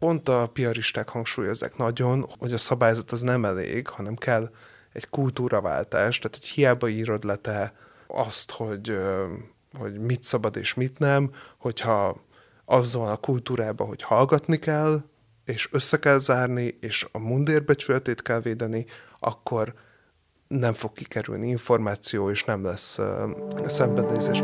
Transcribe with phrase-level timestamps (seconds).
[0.00, 4.50] pont a piaristák hangsúlyozzák nagyon, hogy a szabályzat az nem elég, hanem kell
[4.92, 7.74] egy kultúraváltás, tehát hogy hiába írod le te
[8.06, 8.98] azt, hogy,
[9.78, 12.24] hogy mit szabad és mit nem, hogyha
[12.64, 15.02] az van a kultúrában, hogy hallgatni kell,
[15.44, 18.86] és össze kell zárni, és a mundérbecsületét kell védeni,
[19.18, 19.74] akkor
[20.48, 24.42] nem fog kikerülni információ, és nem lesz uh, szembenézés.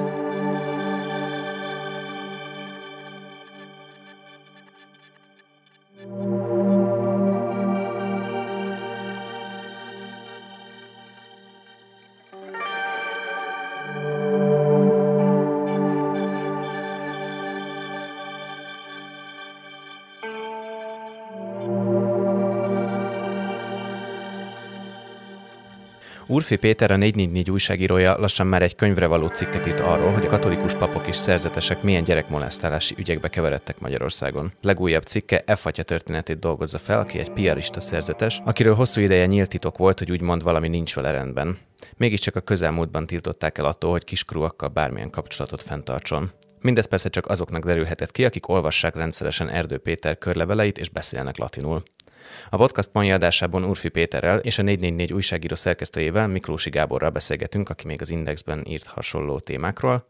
[26.47, 30.29] Urfi Péter, a 444 újságírója lassan már egy könyvre való cikket írt arról, hogy a
[30.29, 34.53] katolikus papok és szerzetesek milyen gyerekmolesztálási ügyekbe keveredtek Magyarországon.
[34.63, 39.49] Legújabb cikke F atya történetét dolgozza fel, aki egy piarista szerzetes, akiről hosszú ideje nyílt
[39.49, 41.59] titok volt, hogy úgymond valami nincs vele rendben.
[41.97, 46.31] Mégiscsak a közelmúltban tiltották el attól, hogy kiskorúakkal bármilyen kapcsolatot fenntartson.
[46.61, 51.83] Mindez persze csak azoknak derülhetett ki, akik olvassák rendszeresen Erdő Péter körleveleit és beszélnek latinul.
[52.51, 57.87] A podcast mai adásában Urfi Péterrel és a 444 újságíró szerkesztőjével Miklósi Gáborral beszélgetünk, aki
[57.87, 60.07] még az Indexben írt hasonló témákról,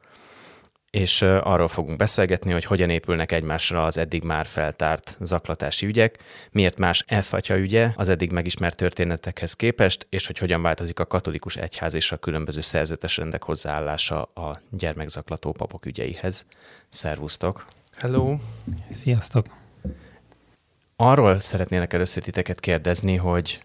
[0.90, 6.18] és arról fogunk beszélgetni, hogy hogyan épülnek egymásra az eddig már feltárt zaklatási ügyek,
[6.50, 11.56] miért más elfatya ügye az eddig megismert történetekhez képest, és hogy hogyan változik a katolikus
[11.56, 16.46] egyház és a különböző szerzetes rendek hozzáállása a gyermekzaklató papok ügyeihez.
[16.88, 17.66] Szervusztok!
[17.96, 18.36] Hello!
[18.90, 19.65] Sziasztok!
[20.96, 23.60] Arról szeretnélek először titeket kérdezni, hogy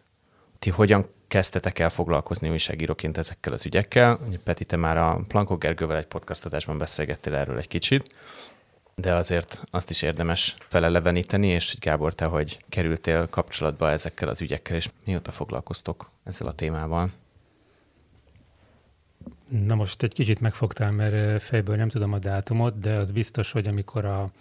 [0.60, 4.20] ti hogyan kezdtetek el foglalkozni újságíróként ezekkel az ügyekkel.
[4.44, 8.16] Peti, te már a Plankó Gergővel egy podcastadásban beszélgettél erről egy kicsit,
[8.96, 14.76] de azért azt is érdemes feleleveníteni, és Gábor, te hogy kerültél kapcsolatba ezekkel az ügyekkel,
[14.76, 17.12] és mióta foglalkoztok ezzel a témával?
[19.48, 23.68] Na most egy kicsit megfogtál, mert fejből nem tudom a dátumot, de az biztos, hogy
[23.68, 24.31] amikor a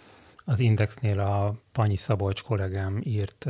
[0.50, 3.46] az Indexnél a Panyi Szabolcs kollégám írt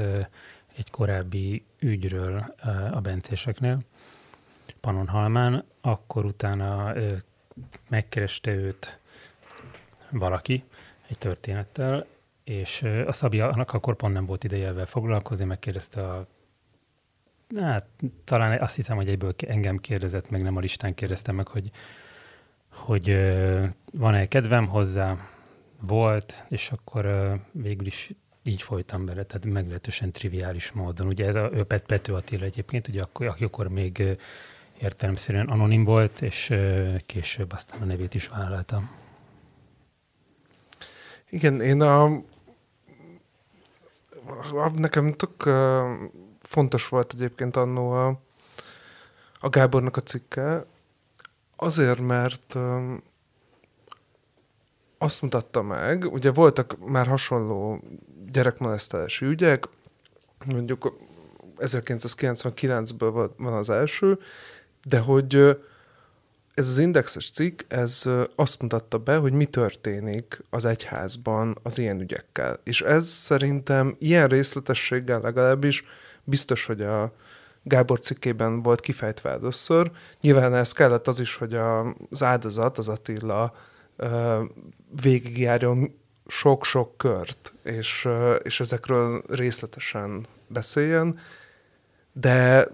[0.76, 2.54] egy korábbi ügyről
[2.92, 3.78] a bencéseknél,
[4.80, 6.92] Panonhalmán, akkor utána
[7.88, 8.98] megkereste őt
[10.10, 10.64] valaki
[11.08, 12.06] egy történettel,
[12.44, 16.26] és a Szabi annak akkor pont nem volt ideje ezzel foglalkozni, megkérdezte a
[17.56, 17.86] Hát
[18.24, 21.70] talán azt hiszem, hogy egyből engem kérdezett, meg nem a listán kérdezte meg, hogy,
[22.68, 23.16] hogy
[23.92, 25.29] van-e kedvem hozzá,
[25.80, 28.10] volt, és akkor végül is
[28.44, 31.06] így folytam bele, tehát meglehetősen triviális módon.
[31.06, 34.18] Ugye ez a Pet Pető Attila egyébként, ugye akkor, akkor még
[34.80, 36.54] értelemszerűen anonim volt, és
[37.06, 38.90] később aztán a nevét is vállaltam.
[41.30, 42.22] Igen, én a,
[44.74, 45.42] nekem tök
[46.42, 48.20] fontos volt egyébként annó a,
[49.40, 50.64] a Gábornak a cikke,
[51.56, 53.02] azért, mert um,
[55.02, 57.82] azt mutatta meg, ugye voltak már hasonló
[58.32, 59.68] gyerekmolesztálási ügyek,
[60.44, 60.98] mondjuk
[61.58, 64.18] 1999-ből van az első,
[64.88, 65.34] de hogy
[66.54, 72.00] ez az indexes cikk, ez azt mutatta be, hogy mi történik az egyházban az ilyen
[72.00, 72.60] ügyekkel.
[72.64, 75.84] És ez szerintem ilyen részletességgel legalábbis
[76.24, 77.12] biztos, hogy a
[77.62, 79.90] Gábor cikkében volt kifejtve először.
[80.20, 81.54] Nyilván ez kellett az is, hogy
[82.10, 83.54] az áldozat, az Attila
[85.02, 88.08] végigjárjon sok-sok kört, és,
[88.42, 91.18] és ezekről részletesen beszéljen,
[92.12, 92.68] de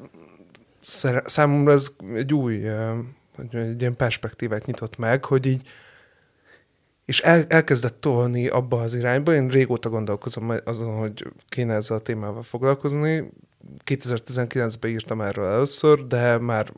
[1.25, 2.69] számomra ez egy új,
[3.53, 5.69] egy ilyen perspektívát nyitott meg, hogy így
[7.06, 9.34] és el, elkezdett tolni abba az irányba.
[9.34, 13.31] Én régóta gondolkozom azon, hogy kéne ezzel a témával foglalkozni.
[13.84, 16.72] 2019-ben írtam erről először, de már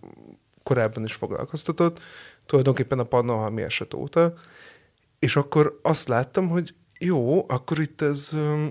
[0.62, 2.00] korábban is foglalkoztatott,
[2.46, 4.34] tulajdonképpen a Pannonhalmi eset óta.
[5.18, 8.66] És akkor azt láttam, hogy jó, akkor itt ez ö,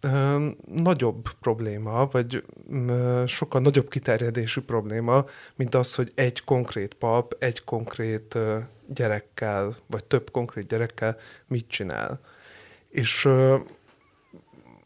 [0.00, 5.24] ö, nagyobb probléma, vagy ö, sokkal nagyobb kiterjedésű probléma,
[5.56, 11.16] mint az, hogy egy konkrét pap, egy konkrét ö, gyerekkel, vagy több konkrét gyerekkel
[11.46, 12.20] mit csinál.
[12.88, 13.56] És ö,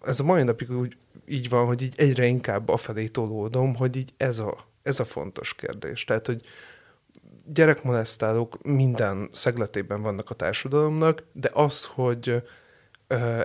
[0.02, 0.96] ez a mai napig úgy
[1.26, 5.54] így van, hogy így egyre inkább afelé tolódom, hogy így ez a, ez a fontos
[5.54, 6.04] kérdés.
[6.04, 6.44] Tehát, hogy
[7.46, 12.42] gyerekmolesztálók minden szegletében vannak a társadalomnak, de az, hogy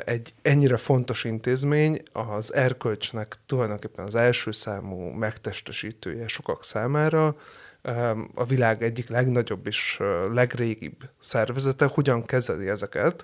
[0.06, 7.36] egy ennyire fontos intézmény az erkölcsnek tulajdonképpen az első számú megtestesítője sokak számára,
[8.36, 10.00] a világ egyik legnagyobb és
[10.32, 13.24] legrégibb szervezete hogyan kezeli ezeket,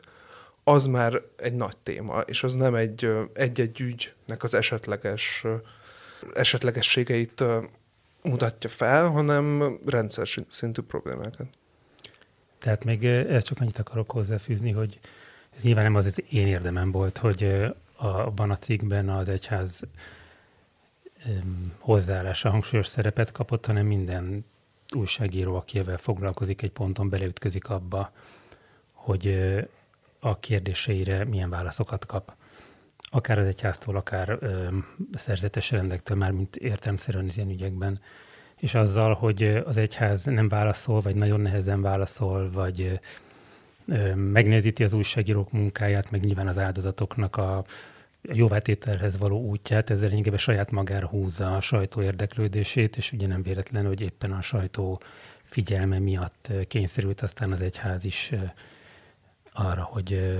[0.63, 5.45] az már egy nagy téma, és az nem egy egy-egy ügynek az esetleges
[6.33, 7.43] esetlegességeit
[8.25, 11.47] mutatja fel, hanem rendszer szintű problémákat.
[12.57, 14.99] Tehát még ezt csak annyit akarok hozzáfűzni, hogy
[15.55, 17.65] ez nyilván nem az, az én érdemem volt, hogy
[17.97, 19.81] abban a cikkben az egyház
[21.79, 24.45] hozzáállása hangsúlyos szerepet kapott, hanem minden
[24.95, 28.11] újságíró, aki ezzel foglalkozik, egy ponton beleütközik abba,
[28.91, 29.55] hogy
[30.19, 32.33] a kérdéseire milyen válaszokat kap.
[33.11, 34.67] Akár az egyháztól, akár ö,
[35.13, 37.99] szerzetes rendektől, már mint értelmszerűen az ilyen ügyekben.
[38.55, 42.99] És azzal, hogy az egyház nem válaszol, vagy nagyon nehezen válaszol, vagy
[43.87, 47.65] ö, megnézíti az újságírók munkáját, meg nyilván az áldozatoknak a
[48.33, 53.85] jóvátételhez való útját, ezzel inkább saját magára húzza a sajtó érdeklődését, és ugye nem véletlen,
[53.85, 55.01] hogy éppen a sajtó
[55.43, 58.31] figyelme miatt kényszerült aztán az egyház is
[59.55, 60.37] arra, hogy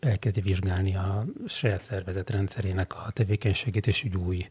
[0.00, 4.48] elkezdje vizsgálni a saját szervezet rendszerének a tevékenységét, és úgy új,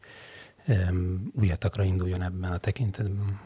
[1.40, 3.40] újatakra induljon ebben a tekintetben.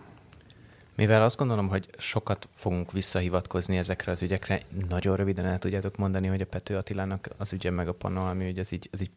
[0.95, 6.27] Mivel azt gondolom, hogy sokat fogunk visszahivatkozni ezekre az ügyekre, nagyon röviden el tudjátok mondani,
[6.27, 9.11] hogy a Pető Attilának az ügye meg a ami ügy, az így, az így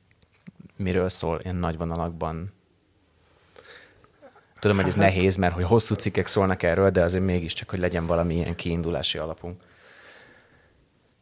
[0.77, 2.53] miről szól ilyen nagy vonalakban?
[4.59, 7.79] Tudom, hogy ez hát- nehéz, mert hogy hosszú cikkek szólnak erről, de azért mégiscsak, hogy
[7.79, 9.63] legyen valami ilyen kiindulási alapunk.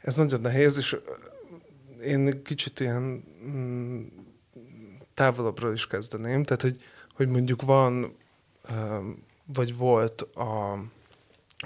[0.02, 0.96] Ez nagyon nehéz, és
[2.02, 4.06] én kicsit ilyen mm,
[5.14, 6.44] távolabbról is kezdeném.
[6.44, 6.82] Tehát, hogy,
[7.14, 8.16] hogy mondjuk van,
[9.44, 10.82] vagy volt a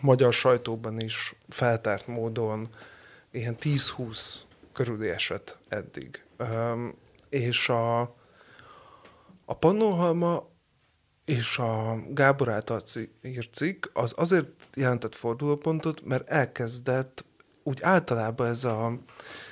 [0.02, 2.68] magyar sajtóban is feltárt módon
[3.30, 4.34] ilyen 10-20
[4.72, 6.24] körüli eset eddig
[7.28, 8.00] és a,
[9.44, 10.48] a Pannonhalma
[11.24, 12.82] és a Gábor által
[13.22, 17.24] írt cikk az azért jelentett fordulópontot, mert elkezdett
[17.66, 18.98] úgy általában ez a,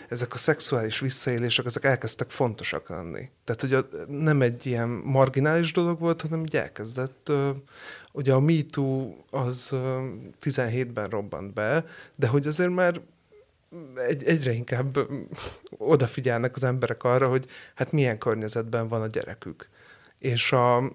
[0.08, 3.30] ezek a szexuális visszaélések, ezek elkezdtek fontosak lenni.
[3.44, 7.32] Tehát, hogy a, nem egy ilyen marginális dolog volt, hanem így elkezdett,
[8.12, 9.78] ugye a MeToo az uh,
[10.42, 13.00] 17-ben robbant be, de hogy azért már
[13.94, 14.98] egy, egyre inkább
[15.70, 19.68] odafigyelnek az emberek arra, hogy hát milyen környezetben van a gyerekük.
[20.18, 20.92] És, a,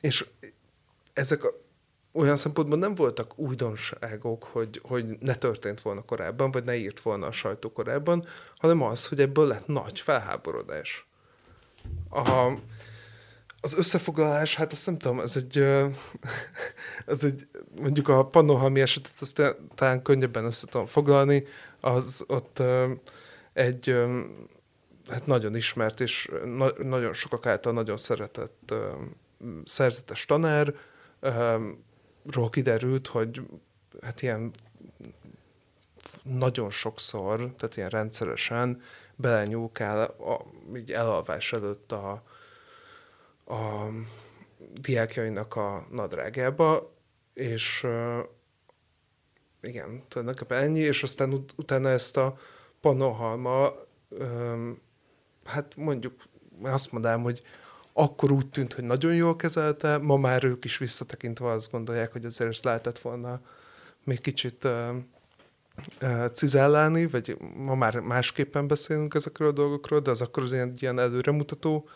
[0.00, 0.26] és
[1.12, 1.59] ezek a,
[2.12, 7.26] olyan szempontból nem voltak újdonságok, hogy, hogy ne történt volna korábban, vagy ne írt volna
[7.26, 8.24] a sajtó korábban,
[8.56, 11.06] hanem az, hogy ebből lett nagy felháborodás.
[12.10, 12.52] A,
[13.60, 15.58] az összefoglalás, hát azt nem tudom, ez egy,
[17.06, 17.48] ez egy
[17.80, 21.44] mondjuk a pannonhalmi esetet azt talán könnyebben össze tudom foglalni,
[21.80, 22.62] az ott
[23.52, 23.94] egy
[25.08, 28.74] hát nagyon ismert és na- nagyon sokak által nagyon szeretett
[29.64, 30.74] szerzetes tanár,
[32.24, 33.42] ról kiderült, hogy
[34.02, 34.50] hát ilyen
[36.22, 38.82] nagyon sokszor, tehát ilyen rendszeresen
[39.16, 40.44] belenyúlkál a,
[40.76, 42.22] így elalvás előtt a,
[43.46, 43.88] a
[44.72, 46.92] diákjainak a nadrágába,
[47.34, 48.18] és uh,
[49.60, 52.38] igen, tulajdonképpen ennyi, és aztán ut- utána ezt a
[52.80, 53.72] panohalma,
[54.08, 54.80] um,
[55.44, 56.22] hát mondjuk
[56.62, 57.42] azt mondanám, hogy
[58.00, 62.24] akkor úgy tűnt, hogy nagyon jól kezelte, ma már ők is visszatekintve azt gondolják, hogy
[62.24, 63.40] azért ezt lehetett volna
[64.04, 70.42] még kicsit uh, cizellálni, vagy ma már másképpen beszélünk ezekről a dolgokról, de az akkor
[70.42, 71.88] az ilyen, ilyen előremutató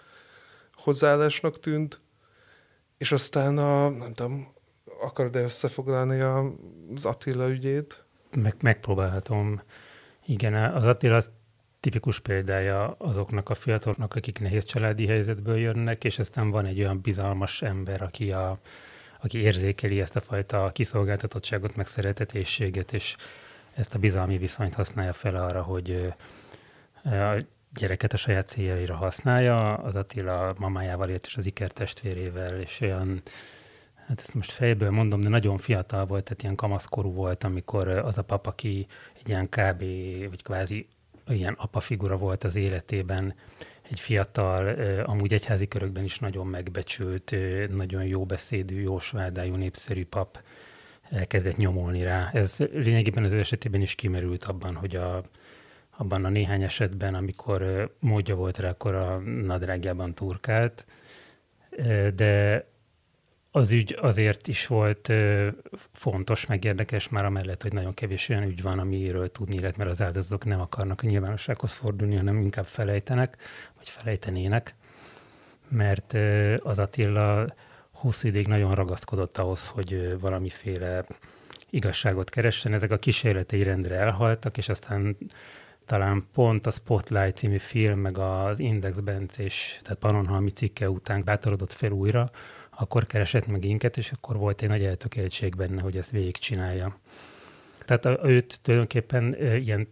[0.75, 2.01] hozzáállásnak tűnt,
[2.99, 4.55] és aztán a, nem tudom,
[5.01, 8.05] akarod-e összefoglalni az Attila ügyét?
[8.37, 9.63] Meg, megpróbálhatom.
[10.27, 11.23] Igen, az Attila
[11.85, 17.01] tipikus példája azoknak a fiataloknak, akik nehéz családi helyzetből jönnek, és aztán van egy olyan
[17.01, 18.59] bizalmas ember, aki, a,
[19.23, 23.17] aki érzékeli ezt a fajta kiszolgáltatottságot, meg szeretetésséget, és
[23.75, 26.13] ezt a bizalmi viszonyt használja fel arra, hogy
[27.03, 29.75] a gyereket a saját céljaira használja.
[29.75, 31.73] Az Attila mamájával élt, és az Iker
[32.61, 33.23] és olyan
[34.07, 38.19] hát ezt most fejből mondom, de nagyon fiatal volt, tehát ilyen kamaszkorú volt, amikor az
[38.19, 38.87] a pap, aki
[39.19, 39.79] egy ilyen kb.
[40.29, 40.89] vagy kvázi
[41.29, 43.35] ilyen apa figura volt az életében,
[43.91, 47.35] egy fiatal, amúgy egyházi körökben is nagyon megbecsült,
[47.77, 50.43] nagyon jó beszédű, jó svádájú, népszerű pap
[51.11, 52.31] elkezdett nyomolni rá.
[52.33, 55.23] Ez lényegében az ő esetében is kimerült abban, hogy a,
[55.97, 60.85] abban a néhány esetben, amikor módja volt rá, akkor a nadrágjában turkált,
[62.15, 62.65] de
[63.57, 65.13] az ügy azért is volt
[65.93, 69.91] fontos, meg érdekes már amellett, hogy nagyon kevés olyan ügy van, amiről tudni lehet, mert
[69.91, 73.37] az áldozatok nem akarnak a nyilvánossághoz fordulni, hanem inkább felejtenek,
[73.77, 74.75] vagy felejtenének,
[75.69, 76.17] mert
[76.63, 77.55] az Attila
[77.91, 81.05] hosszú ideig nagyon ragaszkodott ahhoz, hogy valamiféle
[81.71, 82.73] igazságot keressen.
[82.73, 85.17] Ezek a kísérletei rendre elhaltak, és aztán
[85.85, 88.99] talán pont a Spotlight című film, meg az Index
[89.37, 92.31] és tehát Pannonhalmi cikke után bátorodott fel újra,
[92.77, 96.99] akkor keresett meg inket, és akkor volt egy nagy eltökéltség benne, hogy ezt végigcsinálja.
[97.85, 99.89] Tehát őt tulajdonképpen ilyen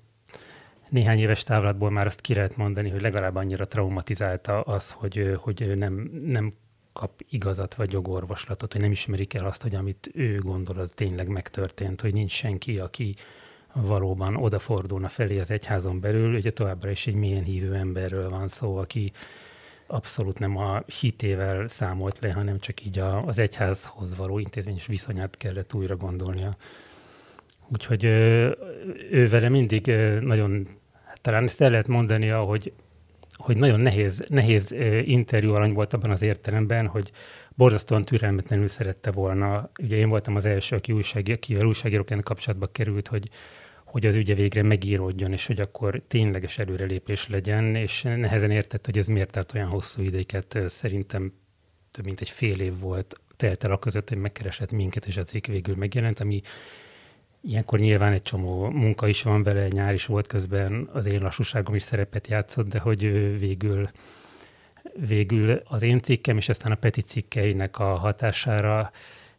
[0.90, 5.76] néhány éves távlatból már azt ki lehet mondani, hogy legalább annyira traumatizálta az, hogy, hogy
[5.76, 6.52] nem, nem
[6.92, 11.28] kap igazat vagy jogorvoslatot, hogy nem ismerik el azt, hogy amit ő gondol, az tényleg
[11.28, 13.14] megtörtént, hogy nincs senki, aki
[13.72, 16.34] valóban odafordulna felé az egyházon belül.
[16.34, 19.12] Ugye továbbra is egy milyen hívő emberről van szó, aki
[19.92, 25.36] abszolút nem a hitével számolt le, hanem csak így a, az egyházhoz való intézményes viszonyát
[25.36, 26.56] kellett újra gondolnia.
[27.68, 28.56] Úgyhogy ő,
[29.10, 29.86] ő vele mindig
[30.20, 30.68] nagyon,
[31.04, 32.72] hát talán ezt el lehet mondani, hogy,
[33.36, 34.70] hogy nagyon nehéz, nehéz
[35.04, 37.12] interjú alany volt abban az értelemben, hogy
[37.54, 39.70] borzasztóan türelmetlenül szerette volna.
[39.82, 43.28] Ugye én voltam az első, aki újság, akivel újságíróként kapcsolatba került, hogy
[43.92, 48.98] hogy az ügye végre megíródjon, és hogy akkor tényleges előrelépés legyen, és nehezen értett, hogy
[48.98, 50.58] ez miért tart olyan hosszú idéket.
[50.66, 51.32] Szerintem
[51.90, 55.22] több mint egy fél év volt telt el a között, hogy megkeresett minket, és a
[55.22, 56.40] cikk végül megjelent, ami
[57.42, 61.74] ilyenkor nyilván egy csomó munka is van vele, nyár is volt közben, az én lassúságom
[61.74, 63.00] is szerepet játszott, de hogy
[63.38, 63.88] végül
[65.06, 68.90] végül az én cikkem, és aztán a Peti cikkeinek a hatására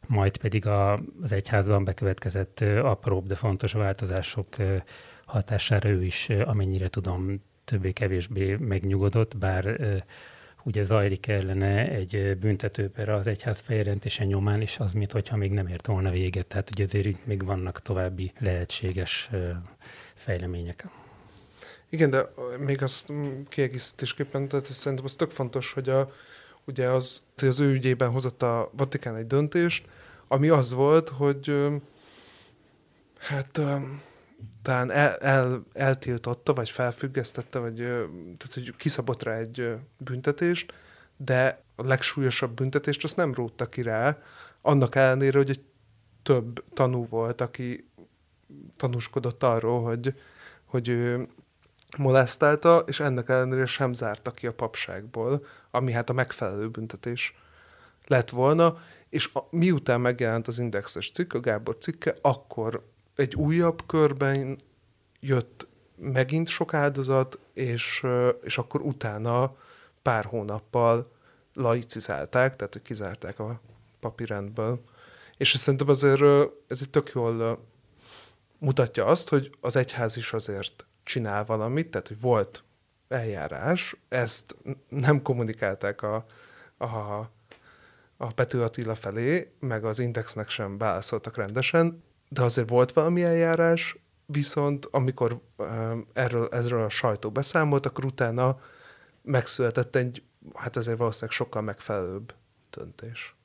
[0.08, 4.48] majd pedig a, az egyházban bekövetkezett apróbb, de fontos változások
[5.26, 9.80] hatására ő is, amennyire tudom, többé-kevésbé megnyugodott, bár
[10.64, 15.68] ugye zajlik ellene egy büntetőpere az egyház feljelentése nyomán, és az, mint hogyha még nem
[15.68, 16.46] ért volna véget.
[16.46, 19.30] Tehát ugye azért még vannak további lehetséges
[20.16, 20.88] fejlemények.
[21.90, 22.30] Igen, de
[22.60, 23.12] még azt
[23.50, 26.12] kiegészítésképpen, tehát szerintem az tök fontos, hogy a,
[26.66, 29.86] ugye az, az ő ügyében hozott a Vatikán egy döntést,
[30.28, 31.70] ami az volt, hogy
[33.18, 33.60] hát
[34.62, 37.76] talán el, el, eltiltotta, vagy felfüggesztette, vagy
[38.38, 40.74] tehát, hogy kiszabott rá egy büntetést,
[41.18, 44.18] de a legsúlyosabb büntetést azt nem rótta ki rá,
[44.62, 45.64] annak ellenére, hogy egy
[46.24, 47.90] több tanú volt, aki
[48.78, 50.16] tanúskodott arról, hogy,
[50.66, 51.28] hogy ő
[51.98, 57.36] molesztálta, és ennek ellenére sem zárta ki a papságból, ami hát a megfelelő büntetés
[58.06, 58.78] lett volna,
[59.10, 62.86] és a, miután megjelent az indexes cikk, a Gábor cikke, akkor
[63.16, 64.60] egy újabb körben
[65.20, 68.06] jött megint sok áldozat, és,
[68.44, 69.56] és akkor utána
[70.02, 71.12] pár hónappal
[71.54, 73.62] laicizálták, tehát hogy kizárták a
[74.00, 74.84] papírendből.
[75.38, 76.22] És szerintem azért
[76.68, 77.60] ez egy tök jól
[78.58, 82.64] mutatja azt, hogy az egyház is azért csinál valamit, tehát hogy volt
[83.08, 84.56] eljárás, ezt
[84.90, 86.26] nem kommunikálták a,
[86.78, 86.86] a,
[88.18, 93.98] a Pető Attila felé, meg az Indexnek sem válaszoltak rendesen, de azért volt valami eljárás,
[94.26, 95.42] viszont amikor
[96.14, 98.60] erről, erről a sajtó beszámolt, akkor utána
[99.22, 102.34] megszületett egy, hát azért valószínűleg sokkal megfelelőbb
[102.70, 103.36] döntés.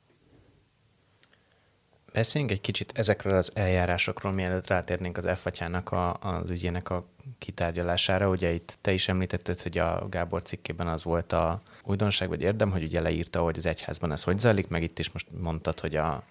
[2.18, 5.46] Beszéljünk egy kicsit ezekről az eljárásokról, mielőtt rátérnénk az f
[5.92, 7.06] a, az ügyének a
[7.38, 8.28] kitárgyalására.
[8.28, 12.70] Ugye itt te is említetted, hogy a Gábor cikkében az volt a újdonság vagy érdem,
[12.70, 15.96] hogy ugye leírta, hogy az egyházban ez hogy zajlik, meg itt is most mondtad, hogy,
[15.96, 16.22] a,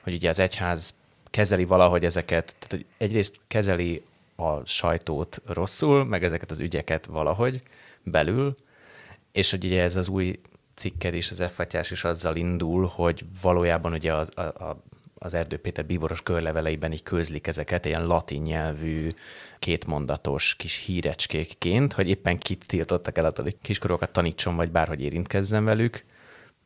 [0.00, 0.94] hogy ugye az egyház
[1.30, 4.04] kezeli valahogy ezeket, tehát hogy egyrészt kezeli
[4.36, 7.62] a sajtót rosszul, meg ezeket az ügyeket valahogy
[8.02, 8.54] belül,
[9.32, 10.40] és hogy ugye ez az új
[10.74, 14.82] cikked is, az f is azzal indul, hogy valójában ugye az, a, a,
[15.22, 19.08] az Erdő Péter bíboros körleveleiben így közlik ezeket, ilyen latin nyelvű,
[19.58, 25.64] kétmondatos kis hírecskékként, hogy éppen kit tiltottak el attól, hogy kiskorokat tanítson, vagy bárhogy érintkezzen
[25.64, 26.04] velük,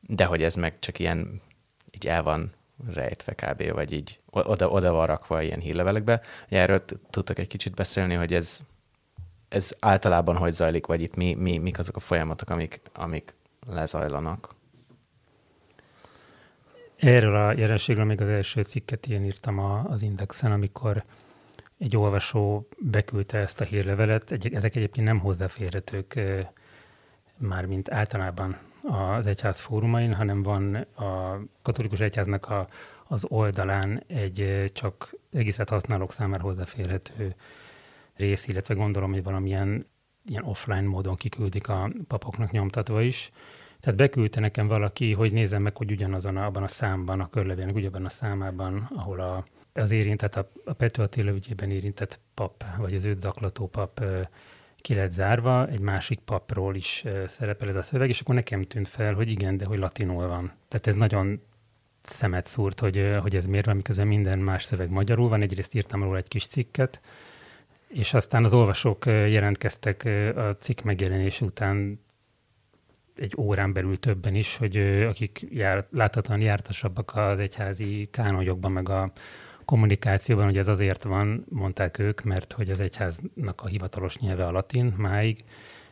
[0.01, 1.41] de hogy ez meg csak ilyen,
[1.91, 2.53] így el van
[2.95, 3.73] rejtve kb.
[3.73, 6.21] vagy így oda, oda van rakva ilyen hírlevelekbe.
[6.49, 8.61] Erről tudtak egy kicsit beszélni, hogy ez,
[9.49, 13.35] ez általában hogy zajlik, vagy itt mi, mi, mik azok a folyamatok, amik, amik
[13.67, 14.55] lezajlanak.
[16.97, 21.05] Erről a jelenségről még az első cikket én írtam az Indexen, amikor
[21.79, 24.31] egy olvasó beküldte ezt a hírlevelet.
[24.53, 26.21] Ezek egyébként nem hozzáférhetők
[27.39, 32.69] már mint általában az egyház fórumain, hanem van a katolikus egyháznak a,
[33.05, 37.35] az oldalán egy csak egészet használók számára hozzáférhető
[38.17, 39.87] rész, illetve gondolom, hogy valamilyen
[40.25, 43.31] ilyen offline módon kiküldik a papoknak nyomtatva is.
[43.81, 48.05] Tehát beküldte nekem valaki, hogy nézzem meg, hogy ugyanazon abban a számban, a körlevélnek ugyanabban
[48.05, 53.05] a számában, ahol a, az érintett, a, a Pető Attila ügyében érintett pap, vagy az
[53.05, 54.05] őt zaklató pap
[54.87, 58.89] ki lett zárva, egy másik papról is szerepel ez a szöveg, és akkor nekem tűnt
[58.89, 60.53] fel, hogy igen, de hogy latinul van.
[60.69, 61.43] Tehát ez nagyon
[62.03, 65.43] szemet szúrt, hogy, hogy ez miért van, miközben minden más szöveg magyarul van.
[65.43, 67.01] Egyrészt írtam róla egy kis cikket,
[67.89, 70.05] és aztán az olvasók jelentkeztek
[70.37, 72.01] a cikk megjelenése után
[73.17, 74.77] egy órán belül többen is, hogy
[75.09, 79.13] akik jár, láthatóan jártasabbak az egyházi kánonyokban, meg a
[79.65, 84.51] kommunikációban, hogy ez azért van, mondták ők, mert hogy az egyháznak a hivatalos nyelve a
[84.51, 85.45] latin máig,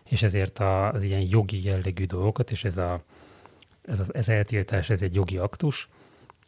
[0.09, 3.03] és ezért az ilyen jogi jellegű dolgokat, és ez a,
[3.83, 5.89] ez, a, ez eltiltás, ez egy jogi aktus,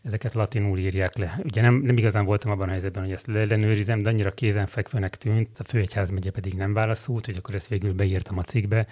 [0.03, 1.41] ezeket latinul írják le.
[1.45, 5.59] Ugye nem, nem igazán voltam abban a helyzetben, hogy ezt ellenőrizem, de annyira kézenfekvőnek tűnt,
[5.59, 8.87] a főegyház megye pedig nem válaszolt, hogy akkor ezt végül beírtam a cikkbe.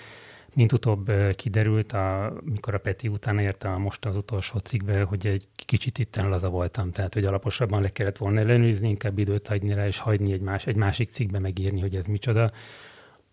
[0.55, 5.49] Mint utóbb kiderült, a, mikor a Peti utána érte most az utolsó cikkbe, hogy egy
[5.55, 9.87] kicsit itten laza voltam, tehát hogy alaposabban le kellett volna ellenőrizni, inkább időt hagyni rá,
[9.87, 12.53] és hagyni egy, más, egy másik cikkbe megírni, hogy ez micsoda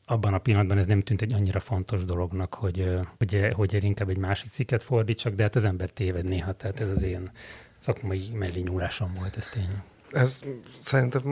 [0.06, 4.18] abban a pillanatban ez nem tűnt egy annyira fontos dolognak, hogy, hogy, hogy inkább egy
[4.18, 7.32] másik cikket fordítsak, de hát az ember téved néha, tehát ez az én
[7.78, 9.82] szakmai mellényúlásom volt, ez tény.
[10.12, 10.42] Ez
[10.80, 11.30] szerintem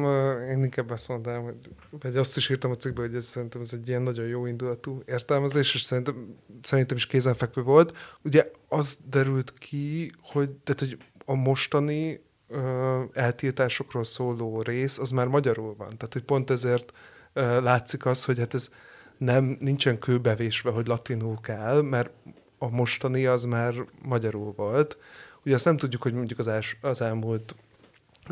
[0.49, 1.55] én inkább azt mondanám, hogy,
[1.89, 5.01] vagy azt is írtam a cikkben, hogy ez szerintem ez egy ilyen nagyon jó indulatú
[5.05, 7.97] értelmezés, és szerintem, szerintem is kézenfekvő volt.
[8.23, 15.27] Ugye az derült ki, hogy, tehát, hogy a mostani ö, eltiltásokról szóló rész, az már
[15.27, 15.97] magyarul van.
[15.97, 16.93] Tehát, hogy pont ezért
[17.33, 18.69] ö, látszik az, hogy hát ez
[19.17, 22.09] nem, nincsen kőbevésve, hogy latinul kell, mert
[22.57, 24.97] a mostani az már magyarul volt.
[25.45, 27.55] Ugye azt nem tudjuk, hogy mondjuk az, els, az elmúlt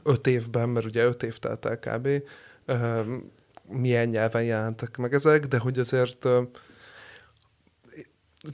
[0.03, 2.07] öt évben, mert ugye öt év telt el kb.,
[3.63, 6.27] milyen nyelven jelentek meg ezek, de hogy azért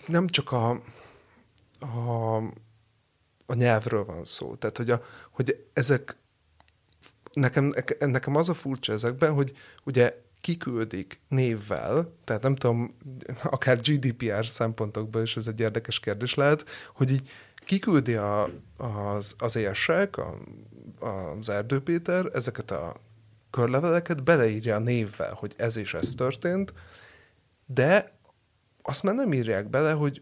[0.07, 0.69] nem csak a,
[1.79, 2.35] a,
[3.45, 4.55] a nyelvről van szó.
[4.55, 6.17] Tehát, hogy, a, hogy ezek
[7.33, 9.51] nekem, nekem az a furcsa ezekben, hogy
[9.83, 12.97] ugye kiküldik névvel, tehát nem tudom,
[13.43, 19.55] akár GDPR szempontokból is ez egy érdekes kérdés lehet, hogy így kiküldi a, az, az
[19.55, 20.37] érsek, a,
[20.99, 22.95] az Erdő Péter ezeket a
[23.49, 26.73] körleveleket, beleírja a névvel, hogy ez és ez történt,
[27.65, 28.11] de
[28.81, 30.21] azt már nem írják bele, hogy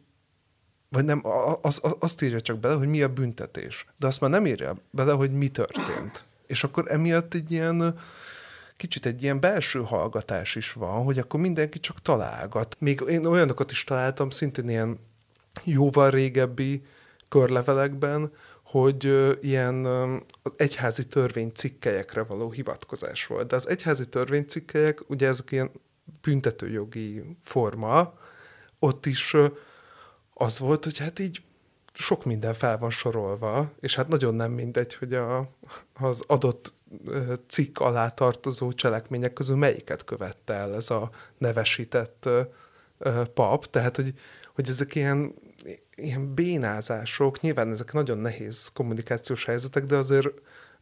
[0.90, 1.22] vagy nem,
[1.62, 3.86] az, azt írja csak bele, hogy mi a büntetés.
[3.98, 6.24] De azt már nem írja bele, hogy mi történt.
[6.48, 8.00] És akkor emiatt egy ilyen,
[8.78, 12.76] kicsit egy ilyen belső hallgatás is van, hogy akkor mindenki csak találgat.
[12.80, 15.00] Még én olyanokat is találtam, szintén ilyen
[15.64, 16.86] jóval régebbi
[17.30, 18.32] körlevelekben,
[18.72, 19.88] hogy ilyen
[20.56, 23.48] egyházi törvénycikkelyekre való hivatkozás volt.
[23.48, 25.72] De az egyházi törvénycikkelyek, ugye ezek ilyen
[26.22, 28.14] büntetőjogi forma,
[28.80, 29.36] ott is
[30.34, 31.42] az volt, hogy hát így
[31.94, 35.50] sok minden fel van sorolva, és hát nagyon nem mindegy, hogy a,
[35.94, 36.74] az adott
[37.48, 42.30] cikk alá tartozó cselekmények közül melyiket követte el ez a nevesített
[43.34, 44.14] pap, tehát hogy,
[44.56, 45.34] hogy ezek ilyen
[45.96, 50.28] ilyen bénázások, nyilván ezek nagyon nehéz kommunikációs helyzetek, de azért,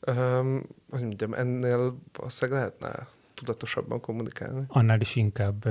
[0.08, 4.63] um, hogy mondjam, ennél valószínűleg lehetne tudatosabban kommunikálni.
[4.67, 5.65] Annál is inkább,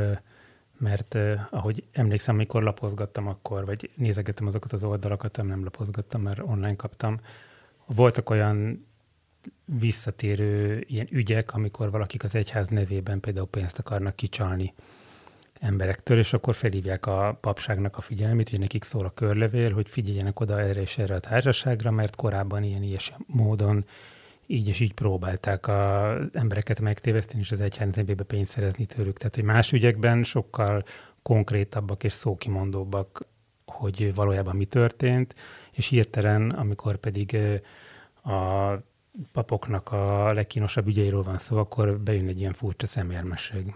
[0.79, 1.19] mert
[1.51, 6.77] ahogy emlékszem, amikor lapozgattam akkor, vagy nézegettem azokat az oldalakat, nem, nem lapozgattam, mert online
[6.77, 7.21] kaptam,
[7.87, 8.87] voltak olyan
[9.65, 14.75] visszatérő ilyen ügyek, amikor valakik az egyház nevében például pénzt akarnak kicsalni
[15.61, 20.41] emberektől, és akkor felhívják a papságnak a figyelmét, hogy nekik szól a körlevél, hogy figyeljenek
[20.41, 23.85] oda erre és erre a társaságra, mert korábban ilyen ilyes módon
[24.51, 29.17] így és így próbálták az embereket megtéveszteni, és az egyház nevébe pénzt szerezni tőlük.
[29.17, 30.85] Tehát, hogy más ügyekben sokkal
[31.23, 33.27] konkrétabbak és szókimondóbbak,
[33.67, 35.35] hogy valójában mi történt,
[35.73, 37.37] és hirtelen, amikor pedig
[38.25, 38.73] a
[39.33, 43.75] papoknak a legkínosabb ügyeiről van szó, akkor bejön egy ilyen furcsa szemérmesség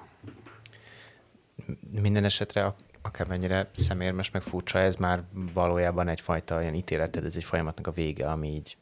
[1.91, 7.87] minden esetre akármennyire szemérmes, meg furcsa, ez már valójában egyfajta ilyen ítéleted, ez egy folyamatnak
[7.87, 8.77] a vége, ami így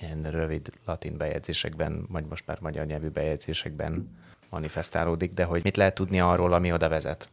[0.00, 4.18] ilyen rövid latin bejegyzésekben, vagy most már magyar nyelvű bejegyzésekben
[4.50, 7.28] manifestálódik, de hogy mit lehet tudni arról, ami oda vezet?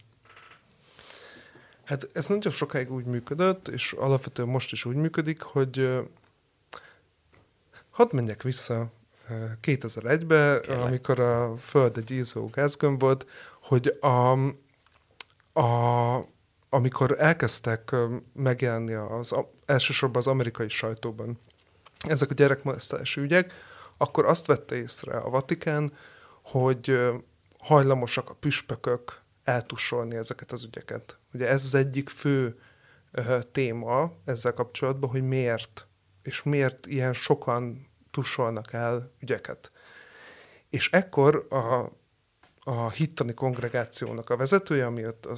[1.83, 5.99] Hát ez nagyon sokáig úgy működött, és alapvetően most is úgy működik, hogy
[7.89, 8.91] hadd menjek vissza
[9.61, 10.85] 2001-be, Kérlek.
[10.85, 13.25] amikor a Föld egy ízó gázgömb volt,
[13.67, 14.31] hogy a,
[15.59, 16.25] a,
[16.69, 17.95] amikor elkezdtek
[18.33, 21.39] megjelenni az, elsősorban az amerikai sajtóban
[22.07, 23.53] ezek a gyerekmolesztálási ügyek,
[23.97, 25.93] akkor azt vette észre a Vatikán,
[26.41, 26.99] hogy
[27.59, 31.17] hajlamosak a püspökök eltussolni ezeket az ügyeket.
[31.33, 32.59] Ugye ez az egyik fő
[33.51, 35.87] téma ezzel kapcsolatban, hogy miért,
[36.23, 39.71] és miért ilyen sokan tussolnak el ügyeket.
[40.69, 41.91] És ekkor a
[42.67, 45.35] a hittani kongregációnak a vezetője, ami ott a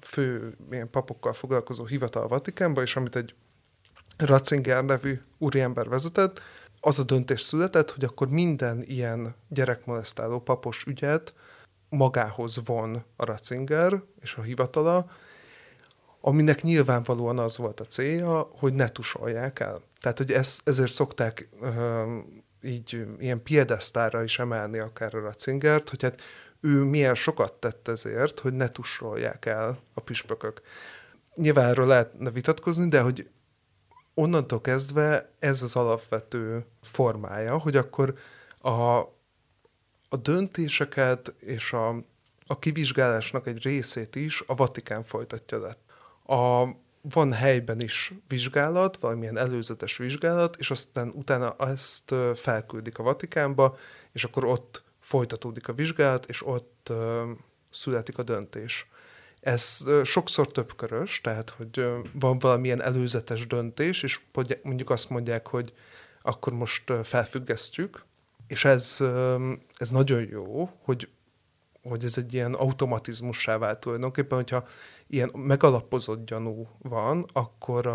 [0.00, 3.34] fő ilyen papokkal foglalkozó hivatal Vatikánban, és amit egy
[4.16, 6.40] Ratzinger nevű úriember vezetett,
[6.80, 11.34] az a döntés született, hogy akkor minden ilyen gyerekmolesztáló papos ügyet
[11.88, 15.10] magához von a Ratzinger és a hivatala,
[16.20, 19.80] aminek nyilvánvalóan az volt a célja, hogy ne tusolják el.
[20.00, 21.68] Tehát, hogy ez, ezért szokták uh,
[22.62, 26.20] így ilyen piedesztára is emelni akár a Ratzingert, hogy hát
[26.60, 30.60] ő milyen sokat tett ezért, hogy ne tusolják el a püspökök.
[31.34, 33.28] Nyilván erről lehetne vitatkozni, de hogy
[34.14, 38.14] onnantól kezdve ez az alapvető formája, hogy akkor
[38.58, 38.98] a,
[40.08, 41.88] a döntéseket és a,
[42.46, 45.76] a kivizsgálásnak egy részét is a Vatikán folytatja le.
[46.36, 46.68] A,
[47.00, 53.76] van helyben is vizsgálat, valamilyen előzetes vizsgálat, és aztán utána ezt felküldik a Vatikánba,
[54.12, 56.92] és akkor ott folytatódik a vizsgálat, és ott
[57.70, 58.88] születik a döntés.
[59.40, 64.20] Ez sokszor többkörös, tehát hogy van valamilyen előzetes döntés, és
[64.62, 65.72] mondjuk azt mondják, hogy
[66.22, 68.04] akkor most felfüggesztjük,
[68.46, 68.98] és ez,
[69.76, 71.08] ez nagyon jó, hogy,
[71.82, 74.66] hogy ez egy ilyen automatizmussá vált tulajdonképpen, hogyha
[75.06, 77.90] ilyen megalapozott gyanú van, akkor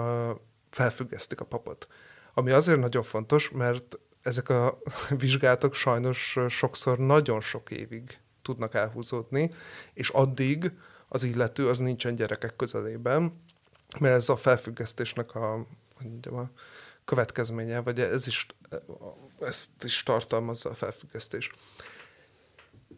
[0.70, 1.88] felfüggesztik a papot.
[2.34, 4.78] Ami azért nagyon fontos, mert ezek a
[5.18, 9.52] vizsgálatok sajnos sokszor nagyon sok évig tudnak elhúzódni,
[9.94, 10.72] és addig
[11.08, 13.42] az illető az nincsen gyerekek közelében,
[14.00, 15.68] mert ez a felfüggesztésnek a,
[16.02, 16.50] mondjam, a
[17.06, 18.48] következménye, vagy ez is,
[19.40, 21.52] ezt is tartalmazza a felfüggesztés.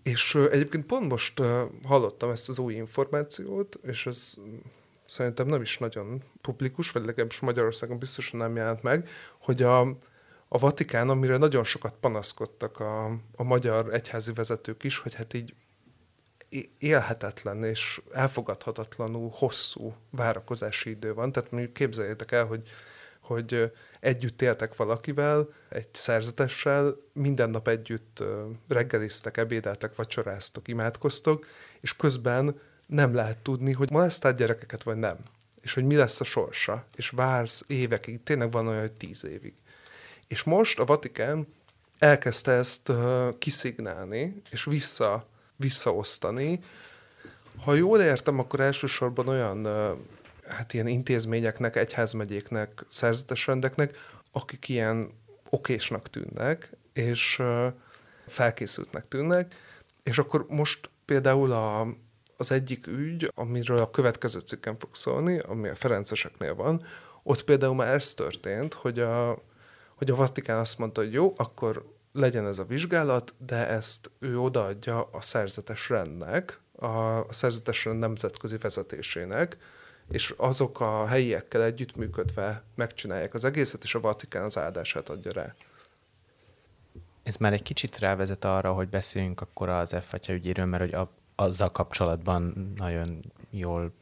[0.04, 1.42] És egyébként pont most
[1.88, 4.34] hallottam ezt az új információt, és ez
[5.06, 9.10] szerintem nem is nagyon publikus, vagy legalábbis Magyarországon biztosan nem jelent meg,
[9.40, 9.98] hogy a,
[10.48, 13.06] a Vatikán, amire nagyon sokat panaszkodtak a,
[13.36, 15.54] a magyar egyházi vezetők is, hogy hát így
[16.78, 21.32] élhetetlen és elfogadhatatlanul hosszú várakozási idő van.
[21.32, 22.70] Tehát mondjuk képzeljétek el, hogy,
[23.20, 28.24] hogy együtt éltek valakivel, egy szerzetessel, minden nap együtt
[28.68, 31.46] reggeliztek, ebédeltek, vacsoráztok, imádkoztok,
[31.80, 35.18] és közben nem lehet tudni, hogy molesztált gyerekeket vagy nem,
[35.62, 39.54] és hogy mi lesz a sorsa, és vársz évekig, tényleg van olyan, hogy tíz évig.
[40.28, 41.48] És most a Vatikán
[41.98, 42.92] elkezdte ezt
[43.38, 46.64] kiszignálni, és vissza, visszaosztani.
[47.64, 49.68] Ha jól értem, akkor elsősorban olyan
[50.48, 53.98] hát ilyen intézményeknek, egyházmegyéknek, szerzetes rendeknek,
[54.32, 55.12] akik ilyen
[55.50, 57.42] okésnak tűnnek, és
[58.28, 59.56] felkészültnek tűnnek,
[60.04, 61.88] és akkor most például a,
[62.38, 66.86] az egyik ügy, amiről a következő cikken fog szólni, ami a Ferenceseknél van,
[67.24, 69.44] ott például már ez történt, hogy a,
[69.98, 74.40] hogy a Vatikán azt mondta, hogy jó, akkor legyen ez a vizsgálat, de ezt ő
[74.40, 79.58] odaadja a szerzetes rendnek, a szerzetes rend nemzetközi vezetésének,
[80.10, 85.56] és azok a helyiekkel együttműködve megcsinálják az egészet, és a Vatikán az áldását adja rá.
[87.24, 91.12] Ez már egy kicsit rávezet arra, hogy beszéljünk akkor az f ügyéről, mert hogy a,
[91.36, 93.94] azzal kapcsolatban nagyon jól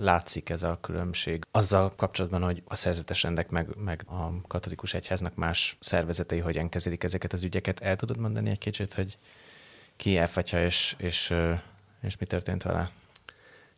[0.00, 1.46] látszik ez a különbség.
[1.50, 7.04] Azzal kapcsolatban, hogy a szerzetes rendek meg, meg a katolikus egyháznak más szervezetei hogyan kezelik
[7.04, 9.18] ezeket az ügyeket, el tudod mondani egy kicsit, hogy
[9.96, 11.34] ki elfatja, és, és,
[12.02, 12.90] és mi történt vele?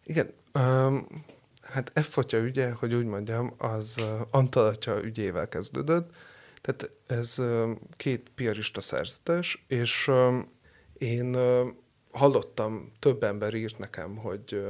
[0.05, 1.25] Igen, um,
[1.63, 6.11] hát F-fatya ügye, hogy úgy mondjam, az uh, Antalatja ügyével kezdődött,
[6.61, 7.43] tehát ez
[7.97, 10.11] két piarista szerzetes, és
[10.93, 11.37] én
[12.11, 14.63] hallottam, több ember írt nekem, hogy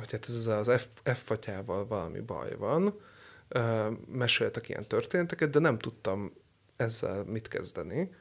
[0.00, 3.00] hogy hát ez az F, F-fatyával valami baj van,
[4.06, 6.32] meséltek ilyen történeteket, de nem tudtam
[6.76, 8.14] ezzel mit kezdeni.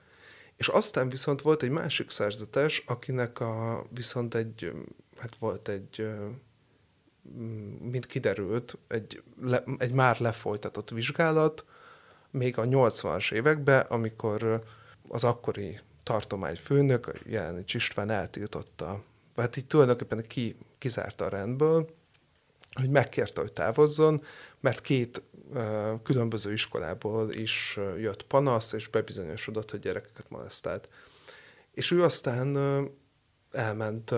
[0.58, 4.72] És aztán viszont volt egy másik szerzetes, akinek a, viszont egy,
[5.18, 6.10] hát volt egy,
[7.80, 11.66] mint kiderült, egy, le, egy már lefolytatott vizsgálat,
[12.32, 14.64] még a 80-as években, amikor
[15.08, 19.04] az akkori tartományfőnök, Jelenics István eltiltotta
[19.40, 21.90] hát így tulajdonképpen ki, kizárta a rendből,
[22.80, 24.24] hogy megkérte, hogy távozzon,
[24.60, 25.24] mert két
[26.04, 30.90] különböző iskolából is jött panasz, és bebizonyosodott, hogy gyerekeket molesztált.
[31.74, 32.90] És ő aztán uh,
[33.52, 34.14] elment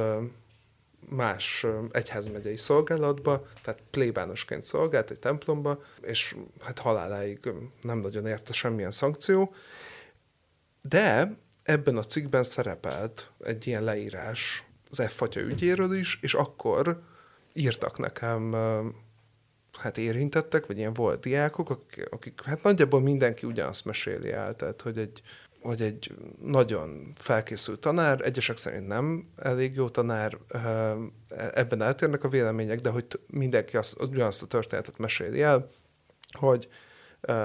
[1.09, 7.39] más egyházmegyei szolgálatba, tehát plébánosként szolgált egy templomba, és hát haláláig
[7.81, 9.53] nem nagyon érte semmilyen szankció,
[10.81, 17.01] de ebben a cikkben szerepelt egy ilyen leírás az F-fatya ügyéről is, és akkor
[17.53, 18.55] írtak nekem
[19.77, 24.81] hát érintettek, vagy ilyen volt diákok, akik, akik hát nagyjából mindenki ugyanazt meséli el, tehát
[24.81, 25.21] hogy egy,
[25.61, 30.37] hogy egy nagyon felkészült tanár, egyesek szerint nem elég jó tanár,
[31.53, 35.69] ebben eltérnek a vélemények, de hogy mindenki azt, ugyanazt a történetet meséli el,
[36.31, 36.67] hogy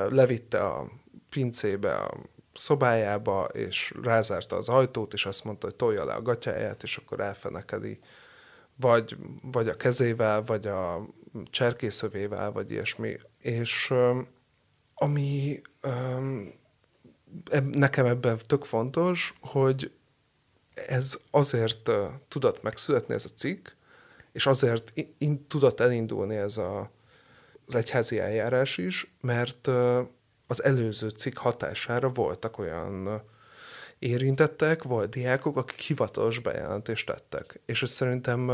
[0.09, 0.91] levitte a
[1.31, 2.17] pincébe a
[2.57, 7.21] szobájába, és rázárta az ajtót, és azt mondta, hogy tolja le a gatyáját, és akkor
[7.21, 7.99] elfenekeli
[8.77, 11.07] vagy, vagy a kezével, vagy a
[11.45, 13.16] cserkészövével, vagy ilyesmi.
[13.40, 13.95] És
[14.95, 15.61] ami
[17.73, 19.92] nekem ebben tök fontos, hogy
[20.75, 21.90] ez azért
[22.29, 23.69] tudott megszületni ez a cikk,
[24.33, 26.90] és azért in, tudott elindulni ez a,
[27.66, 29.71] az egyházi eljárás is, mert
[30.47, 33.23] az előző cikk hatására voltak olyan
[33.99, 37.61] érintettek, volt diákok, akik hivatalos bejelentést tettek.
[37.67, 38.51] És ez szerintem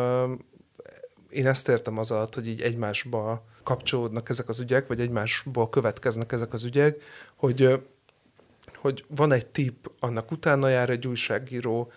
[1.30, 6.32] én ezt értem az alatt, hogy így egymásba kapcsolódnak ezek az ügyek, vagy egymásból következnek
[6.32, 7.02] ezek az ügyek,
[7.36, 7.82] hogy,
[8.74, 11.92] hogy van egy tip, annak utána jár egy újságíró,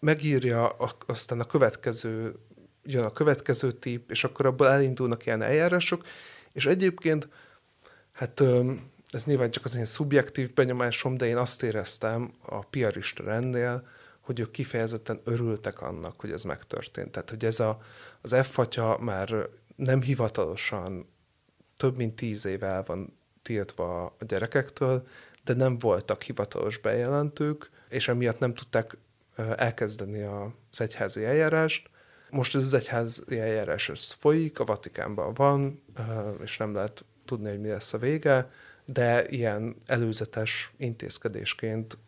[0.00, 0.68] megírja,
[1.06, 2.34] aztán a következő,
[2.82, 6.06] jön a következő tip, és akkor abból elindulnak ilyen eljárások,
[6.52, 7.28] és egyébként,
[8.18, 8.42] hát
[9.10, 13.88] ez nyilván csak az én szubjektív benyomásom, de én azt éreztem a piarista rendnél,
[14.20, 17.10] hogy ők kifejezetten örültek annak, hogy ez megtörtént.
[17.10, 17.80] Tehát, hogy ez a,
[18.20, 21.08] az F-fatya már nem hivatalosan
[21.76, 25.06] több mint tíz éve el van tiltva a gyerekektől,
[25.44, 28.96] de nem voltak hivatalos bejelentők, és emiatt nem tudták
[29.56, 31.90] elkezdeni az egyházi eljárást.
[32.30, 35.82] Most ez az egyházi eljárás ez folyik, a Vatikánban van,
[36.42, 38.50] és nem lehet tudni, hogy mi lesz a vége,
[38.84, 41.98] de ilyen előzetes intézkedésként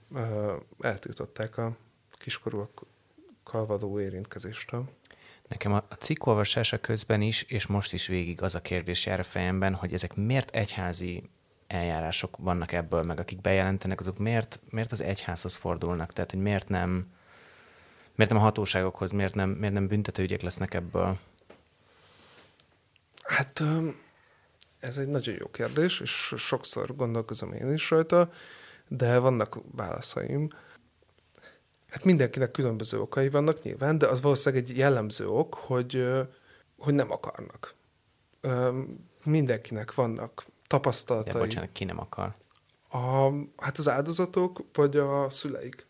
[0.80, 1.76] eltiltották a
[2.10, 4.88] kiskorúakkal való érintkezéstől.
[5.48, 9.22] Nekem a cikk olvasása közben is, és most is végig az a kérdés jár a
[9.22, 11.22] fejemben, hogy ezek miért egyházi
[11.66, 16.12] eljárások vannak ebből, meg akik bejelentenek, azok miért, miért az egyházhoz fordulnak?
[16.12, 17.06] Tehát, hogy miért nem,
[18.14, 21.18] miért nem a hatóságokhoz, miért nem, miért nem büntetőügyek lesznek ebből?
[23.22, 23.62] Hát
[24.80, 28.32] ez egy nagyon jó kérdés, és sokszor gondolkozom én is rajta,
[28.88, 30.48] de vannak válaszaim.
[31.88, 36.08] Hát mindenkinek különböző okai vannak nyilván, de az valószínűleg egy jellemző ok, hogy,
[36.78, 37.74] hogy nem akarnak.
[39.24, 41.32] Mindenkinek vannak tapasztalatai.
[41.32, 42.32] Ja, bocsánat, ki nem akar?
[42.90, 45.86] A, hát az áldozatok, vagy a szüleik.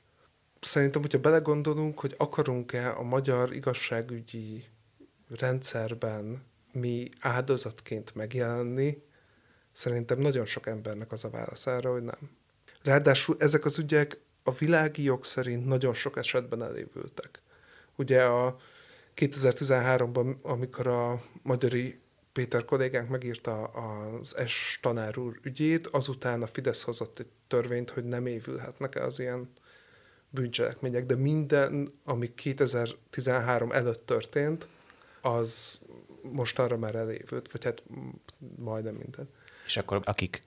[0.61, 4.65] Szerintem, hogyha belegondolunk, hogy akarunk-e a magyar igazságügyi
[5.29, 9.03] rendszerben mi áldozatként megjelenni,
[9.73, 12.31] szerintem nagyon sok embernek az a válaszára, hogy nem.
[12.83, 17.43] Ráadásul ezek az ügyek a világi jog szerint nagyon sok esetben elévültek.
[17.97, 18.57] Ugye a
[19.17, 22.01] 2013-ban, amikor a magyari
[22.33, 28.05] Péter kollégánk megírta az S tanár úr ügyét, azután a Fidesz hozott egy törvényt, hogy
[28.05, 29.51] nem évülhetnek el az ilyen
[30.31, 34.69] bűncselekmények, de minden, ami 2013 előtt történt,
[35.23, 35.81] az
[36.23, 37.83] most arra már elévült, vagy hát
[38.57, 39.29] majdnem minden.
[39.67, 40.43] És akkor akik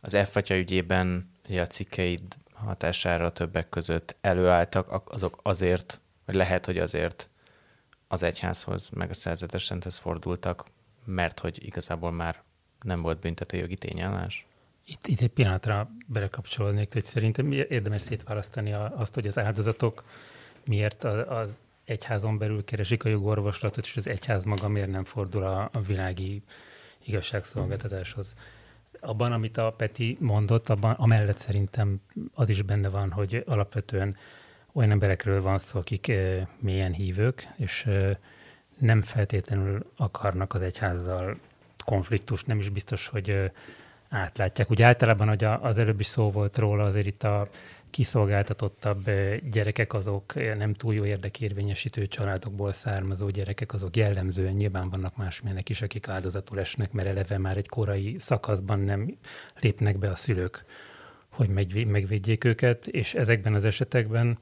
[0.00, 7.28] az F ügyében a cikkeid hatására többek között előálltak, azok azért, vagy lehet, hogy azért
[8.08, 10.64] az egyházhoz, meg a szerzetes rendhez fordultak,
[11.04, 12.42] mert hogy igazából már
[12.82, 14.46] nem volt büntetőjogi tényállás?
[14.84, 20.04] Itt, itt egy pillanatra belekapcsolódnék, hogy szerintem érdemes szétválasztani azt, hogy az áldozatok
[20.64, 25.68] miért az egyházon belül keresik a jogorvoslatot, és az egyház maga miért nem fordul a,
[25.72, 26.42] a világi
[27.04, 28.34] igazságszolgáltatáshoz.
[29.00, 32.00] Abban, amit a Peti mondott, abban amellett szerintem
[32.34, 34.16] az is benne van, hogy alapvetően
[34.72, 38.18] olyan emberekről van szó, akik e, mélyen hívők, és e,
[38.78, 41.38] nem feltétlenül akarnak az egyházzal
[41.84, 43.52] konfliktust, nem is biztos, hogy e,
[44.08, 44.70] átlátják.
[44.70, 47.48] Ugye általában, hogy az előbb is szó volt róla, azért itt a
[47.90, 54.90] kiszolgáltatottabb eh, gyerekek azok eh, nem túl jó érdekérvényesítő családokból származó gyerekek, azok jellemzően nyilván
[54.90, 59.16] vannak másmilyenek is, akik áldozatul esnek, mert eleve már egy korai szakaszban nem
[59.60, 60.64] lépnek be a szülők,
[61.28, 61.48] hogy
[61.86, 64.38] megvédjék őket, és ezekben az esetekben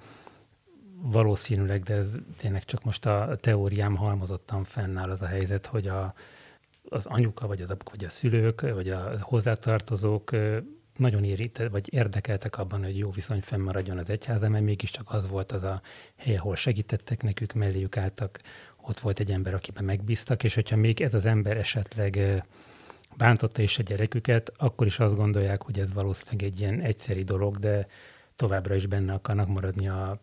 [1.01, 6.15] valószínűleg, de ez tényleg csak most a teóriám halmozottan fennáll az a helyzet, hogy a,
[6.89, 10.57] az anyuka, vagy az apuk, vagy a szülők, vagy a hozzátartozók eh,
[10.99, 15.53] nagyon érített, vagy érdekeltek abban, hogy jó viszony fennmaradjon az egyház, mert mégiscsak az volt
[15.53, 15.83] az a
[16.17, 18.41] hely, ahol segítettek nekük, melléjük álltak,
[18.83, 22.43] ott volt egy ember, akiben megbíztak, és hogyha még ez az ember esetleg
[23.17, 27.59] bántotta is a gyereküket, akkor is azt gondolják, hogy ez valószínűleg egy ilyen egyszeri dolog,
[27.59, 27.87] de
[28.37, 30.21] továbbra is benne akarnak maradni a,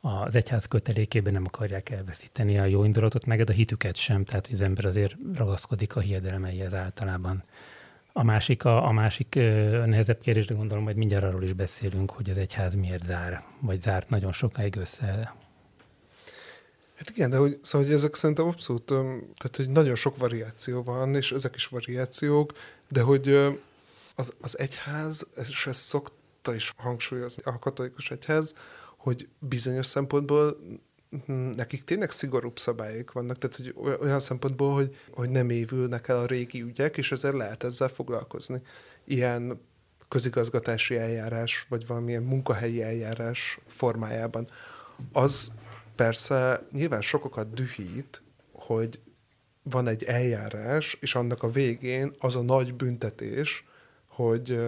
[0.00, 4.60] az egyház kötelékében, nem akarják elveszíteni a jó indulatot, meg a hitüket sem, tehát az
[4.60, 7.42] ember azért ragaszkodik a hiedelmeihez általában.
[8.12, 12.10] A másik, a, a másik a nehezebb kérdés, de gondolom, hogy mindjárt arról is beszélünk,
[12.10, 15.34] hogy az egyház miért zár, vagy zárt nagyon sokáig össze.
[16.96, 21.14] Hát igen, de hogy, szóval, hogy ezek szerintem abszolút, tehát hogy nagyon sok variáció van,
[21.14, 22.52] és ezek is variációk,
[22.88, 23.28] de hogy
[24.14, 28.54] az, az egyház, és ezt szokta is hangsúlyozni a katolikus egyház,
[28.96, 30.56] hogy bizonyos szempontból
[31.54, 36.26] nekik tényleg szigorúbb szabályok vannak, tehát hogy olyan szempontból, hogy, hogy nem évülnek el a
[36.26, 38.62] régi ügyek, és ezzel lehet ezzel foglalkozni.
[39.04, 39.60] Ilyen
[40.08, 44.48] közigazgatási eljárás, vagy valamilyen munkahelyi eljárás formájában.
[45.12, 45.52] Az
[45.94, 49.00] persze nyilván sokakat dühít, hogy
[49.62, 53.64] van egy eljárás, és annak a végén az a nagy büntetés,
[54.06, 54.60] hogy,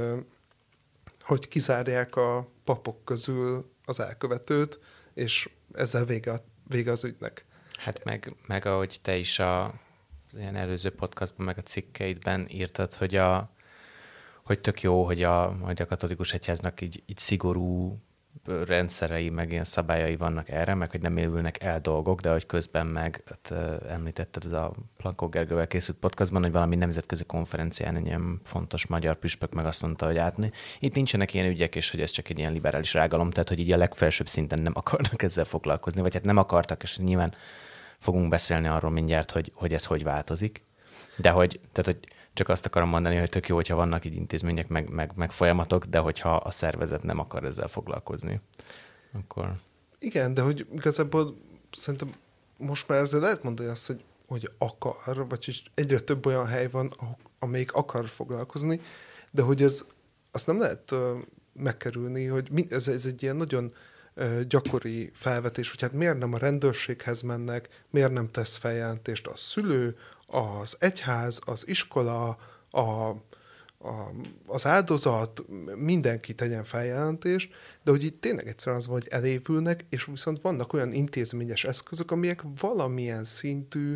[1.20, 4.78] hogy kizárják a papok közül az elkövetőt,
[5.14, 7.44] és ezzel vége, vége az ügynek.
[7.78, 12.94] Hát meg, meg ahogy te is a, az ilyen előző podcastban, meg a cikkeidben írtad,
[12.94, 13.50] hogy, a,
[14.42, 17.98] hogy tök jó, hogy a, hogy a katolikus egyháznak így, így szigorú
[18.44, 22.86] rendszerei, meg ilyen szabályai vannak erre, meg hogy nem élülnek el dolgok, de hogy közben
[22.86, 28.40] meg, hát, említetted ez a Plankó Gergővel készült podcastban, hogy valami nemzetközi konferencián egy ilyen
[28.44, 30.50] fontos magyar püspök meg azt mondta, hogy átni.
[30.78, 33.72] Itt nincsenek ilyen ügyek, és hogy ez csak egy ilyen liberális rágalom, tehát hogy így
[33.72, 37.34] a legfelsőbb szinten nem akarnak ezzel foglalkozni, vagy hát nem akartak, és nyilván
[37.98, 40.64] fogunk beszélni arról mindjárt, hogy, hogy ez hogy változik.
[41.16, 44.68] De hogy, tehát, hogy csak azt akarom mondani, hogy tök jó, hogyha vannak így intézmények,
[44.68, 48.40] meg, meg, meg folyamatok, de hogyha a szervezet nem akar ezzel foglalkozni,
[49.12, 49.54] akkor...
[49.98, 51.34] Igen, de hogy igazából
[51.72, 52.12] szerintem
[52.56, 56.68] most már ezzel lehet mondani azt, hogy, hogy akar, vagy hogy egyre több olyan hely
[56.68, 56.92] van,
[57.38, 58.80] amelyik akar foglalkozni,
[59.30, 59.84] de hogy ez
[60.30, 60.94] azt nem lehet
[61.52, 63.72] megkerülni, hogy ez, ez egy ilyen nagyon
[64.48, 69.96] gyakori felvetés, hogy hát miért nem a rendőrséghez mennek, miért nem tesz feljelentést a szülő,
[70.32, 72.38] az egyház, az iskola,
[72.70, 74.12] a, a,
[74.46, 75.42] az áldozat,
[75.76, 77.52] mindenki tegyen feljelentést,
[77.84, 82.10] de hogy itt tényleg egyszerűen az van, hogy elévülnek, és viszont vannak olyan intézményes eszközök,
[82.10, 83.94] amelyek valamilyen szintű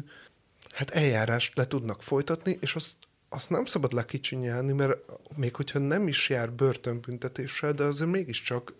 [0.71, 2.97] hát eljárást le tudnak folytatni, és azt,
[3.29, 4.99] azt nem szabad lekicsinyelni, mert
[5.37, 8.75] még hogyha nem is jár börtönbüntetéssel, de azért mégiscsak,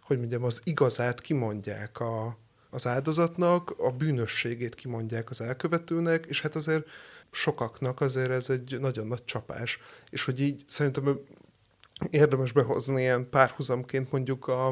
[0.00, 2.38] hogy mondjam, az igazát kimondják a,
[2.74, 6.86] az áldozatnak, a bűnösségét kimondják az elkövetőnek, és hát azért
[7.30, 9.78] sokaknak azért ez egy nagyon nagy csapás.
[10.10, 11.20] És hogy így szerintem
[12.10, 14.68] érdemes behozni ilyen párhuzamként mondjuk a,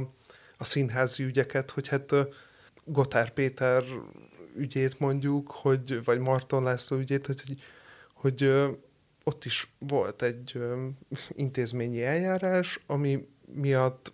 [0.57, 2.15] a színházi ügyeket, hogy hát
[2.85, 3.85] Gotár Péter
[4.57, 7.61] ügyét mondjuk, hogy, vagy Marton László ügyét, hogy, hogy,
[8.15, 8.53] hogy
[9.25, 10.62] ott is volt egy
[11.29, 14.12] intézményi eljárás, ami miatt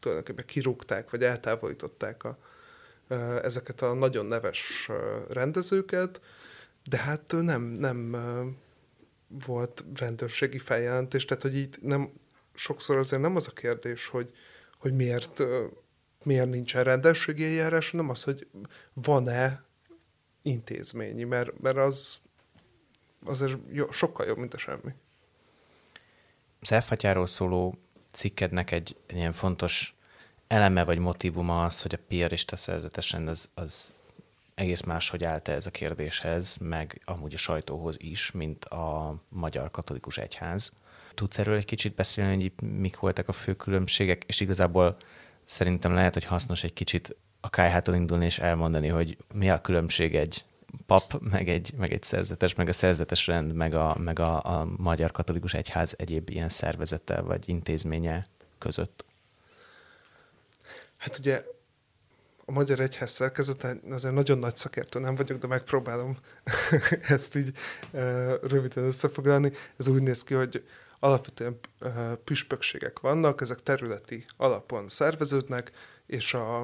[0.00, 2.38] tulajdonképpen kirúgták, vagy eltávolították a,
[3.42, 4.88] ezeket a nagyon neves
[5.28, 6.20] rendezőket,
[6.84, 8.16] de hát nem, nem
[9.28, 12.12] volt rendőrségi feljelentés, tehát hogy így nem,
[12.54, 14.30] sokszor azért nem az a kérdés, hogy,
[14.78, 15.42] hogy miért,
[16.22, 18.46] miért nincsen rendőrségi eljárás, hanem az, hogy
[18.92, 19.64] van-e
[20.42, 22.18] intézményi, mert, mert az
[23.24, 24.94] azért jó, sokkal jobb, mint a semmi.
[26.60, 27.78] Az elfatyáról szóló
[28.10, 29.95] cikkednek egy, ilyen fontos
[30.46, 33.92] eleme vagy motivuma az, hogy a piarista szerzetesen az, az
[34.54, 40.18] egész máshogy állt ez a kérdéshez, meg amúgy a sajtóhoz is, mint a magyar katolikus
[40.18, 40.72] egyház.
[41.14, 44.96] Tudsz erről egy kicsit beszélni, hogy mik voltak a fő különbségek, és igazából
[45.44, 50.14] szerintem lehet, hogy hasznos egy kicsit a kájhától indulni és elmondani, hogy mi a különbség
[50.14, 50.44] egy
[50.86, 54.68] pap, meg egy, meg egy szerzetes, meg a szerzetes rend, meg a, meg a, a
[54.76, 58.26] magyar katolikus egyház egyéb ilyen szervezete vagy intézménye
[58.58, 59.04] között.
[61.06, 61.44] Hát ugye
[62.44, 66.18] a Magyar Egyház szerkezete, azért nagyon nagy szakértő nem vagyok, de megpróbálom
[67.16, 67.56] ezt így
[68.42, 69.52] röviden összefoglalni.
[69.76, 70.64] Ez úgy néz ki, hogy
[70.98, 71.58] alapvetően
[72.24, 75.70] püspökségek vannak, ezek területi alapon szerveződnek,
[76.06, 76.60] és a,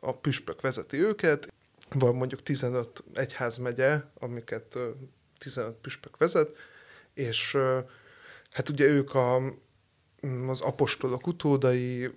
[0.00, 1.52] a püspök vezeti őket.
[1.90, 4.78] Van mondjuk 15 egyházmegye, amiket
[5.38, 6.56] 15 püspök vezet,
[7.14, 7.56] és
[8.50, 9.42] hát ugye ők a,
[10.48, 12.10] az apostolok utódai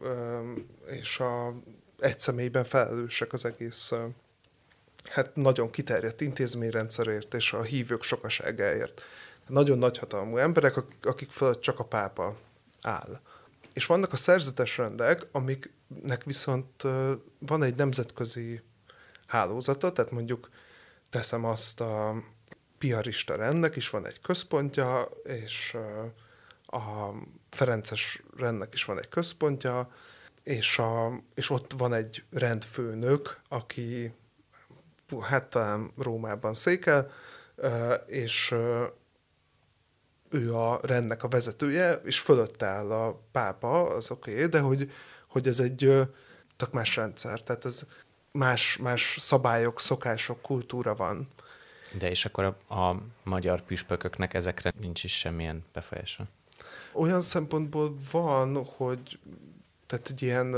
[0.86, 1.54] és a
[2.00, 3.94] egy személyben felelősek az egész
[5.10, 9.02] hát nagyon kiterjedt intézményrendszerért és a hívők sokaságáért.
[9.48, 12.38] Nagyon nagyhatalmú emberek, akik fölött csak a pápa
[12.82, 13.20] áll.
[13.74, 16.84] És vannak a szerzetes rendek, amiknek viszont
[17.40, 18.62] van egy nemzetközi
[19.28, 20.50] hálózata, tehát mondjuk
[21.10, 22.24] teszem azt a
[22.78, 25.78] piarista rendnek is van egy központja, és
[26.66, 27.12] a
[27.54, 29.92] Ferences rendnek is van egy központja,
[30.44, 34.14] és, a, és ott van egy rendfőnök, aki
[35.22, 37.12] hát talán Rómában székel,
[38.06, 38.56] és
[40.30, 44.92] ő a rendnek a vezetője, és fölött áll a pápa, az oké, okay, de hogy,
[45.28, 45.92] hogy ez egy
[46.56, 47.88] tök más rendszer, tehát ez
[48.32, 51.28] más, más szabályok, szokások, kultúra van.
[51.98, 56.28] De és akkor a, a magyar püspököknek ezekre nincs is semmilyen befolyása?
[56.94, 59.20] Olyan szempontból van, hogy
[59.86, 60.56] tehát hogy ilyen,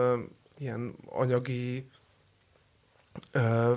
[0.57, 1.89] ilyen anyagi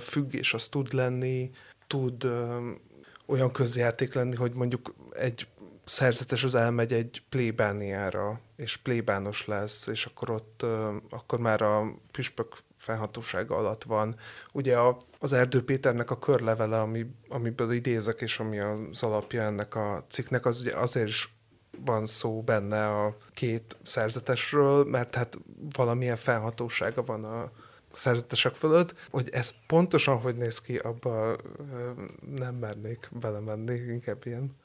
[0.00, 1.50] függés az tud lenni,
[1.86, 2.26] tud
[3.26, 5.48] olyan közjáték lenni, hogy mondjuk egy
[5.84, 10.62] szerzetes az elmegy egy plébániára, és plébános lesz, és akkor ott
[11.10, 14.16] akkor már a püspök felhatósága alatt van.
[14.52, 19.74] Ugye a, az Erdő Péternek a körlevele, ami, amiből idézek, és ami az alapja ennek
[19.74, 21.37] a cikknek, az ugye azért is
[21.84, 25.38] van szó benne a két szerzetesről, mert hát
[25.72, 27.50] valamilyen felhatósága van a
[27.90, 31.36] szerzetesek fölött, hogy ez pontosan hogy néz ki, abba
[32.36, 34.56] nem mernék belemenni, inkább ilyen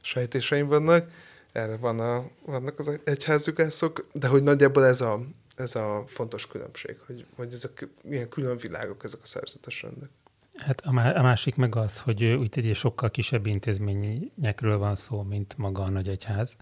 [0.00, 1.10] sejtéseim vannak.
[1.52, 5.20] Erre van a, vannak az egyházjugászok, de hogy nagyjából ez a,
[5.56, 10.10] ez a fontos különbség, hogy, hogy ezek ilyen külön világok, ezek a szerzetes rendek.
[10.56, 10.92] Hát a,
[11.22, 16.08] másik meg az, hogy úgy egy sokkal kisebb intézményekről van szó, mint maga a nagy
[16.08, 16.56] egyház,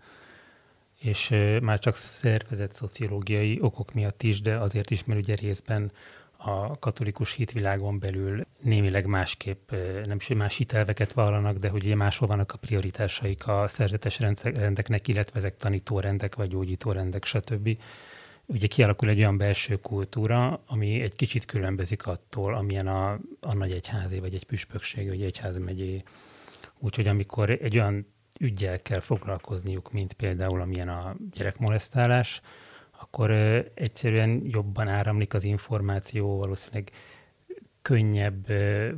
[1.01, 1.28] és
[1.62, 5.93] már csak szervezett szociológiai okok miatt is, de azért is, mert ugye részben
[6.36, 9.70] a katolikus hitvilágon belül némileg másképp,
[10.05, 15.09] nem is más hitelveket vallanak, de hogy ugye máshol vannak a prioritásaik a szerzetes rendeknek,
[15.09, 17.78] illetve ezek tanítórendek, vagy gyógyítórendek, stb
[18.51, 23.72] ugye kialakul egy olyan belső kultúra, ami egy kicsit különbözik attól, amilyen a, a nagy
[23.72, 26.03] egyházé, vagy egy püspökség, vagy egy egyházmegyé.
[26.78, 28.07] Úgyhogy amikor egy olyan
[28.40, 32.40] ügyel kell foglalkozniuk, mint például amilyen a gyerekmolesztálás,
[33.01, 33.30] akkor
[33.74, 36.90] egyszerűen jobban áramlik az információ, valószínűleg
[37.82, 38.46] könnyebb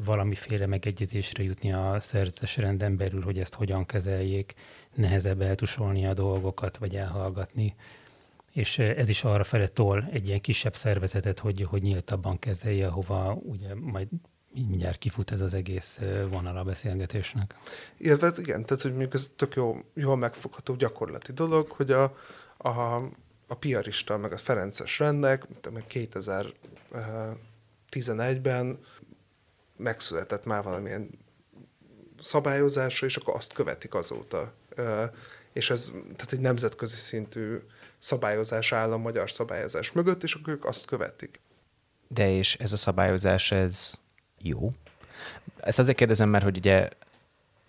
[0.04, 4.54] valamiféle megegyezésre jutni a szerzetes renden belül, hogy ezt hogyan kezeljék,
[4.94, 7.74] nehezebb eltusolni a dolgokat, vagy elhallgatni
[8.52, 13.32] és ez is arra fele tol egy ilyen kisebb szervezetet, hogy, hogy nyíltabban kezelje, hova
[13.32, 14.08] ugye majd
[14.54, 15.98] mindjárt kifut ez az egész
[16.28, 17.54] vonal a beszélgetésnek.
[17.96, 22.16] Illetve igen, tehát hogy mondjuk ez tök jó, jól megfogható gyakorlati dolog, hogy a,
[22.56, 22.96] a,
[23.46, 25.46] a piarista, meg a Ferences rendnek
[27.90, 28.78] 2011-ben
[29.76, 31.10] megszületett már valamilyen
[32.18, 34.52] szabályozása, és akkor azt követik azóta.
[35.52, 37.58] És ez tehát egy nemzetközi szintű
[38.02, 41.40] szabályozás áll a magyar szabályozás mögött, és akkor ők azt követik.
[42.08, 43.94] De és ez a szabályozás, ez
[44.38, 44.70] jó?
[45.56, 46.88] Ezt azért kérdezem, mert hogy ugye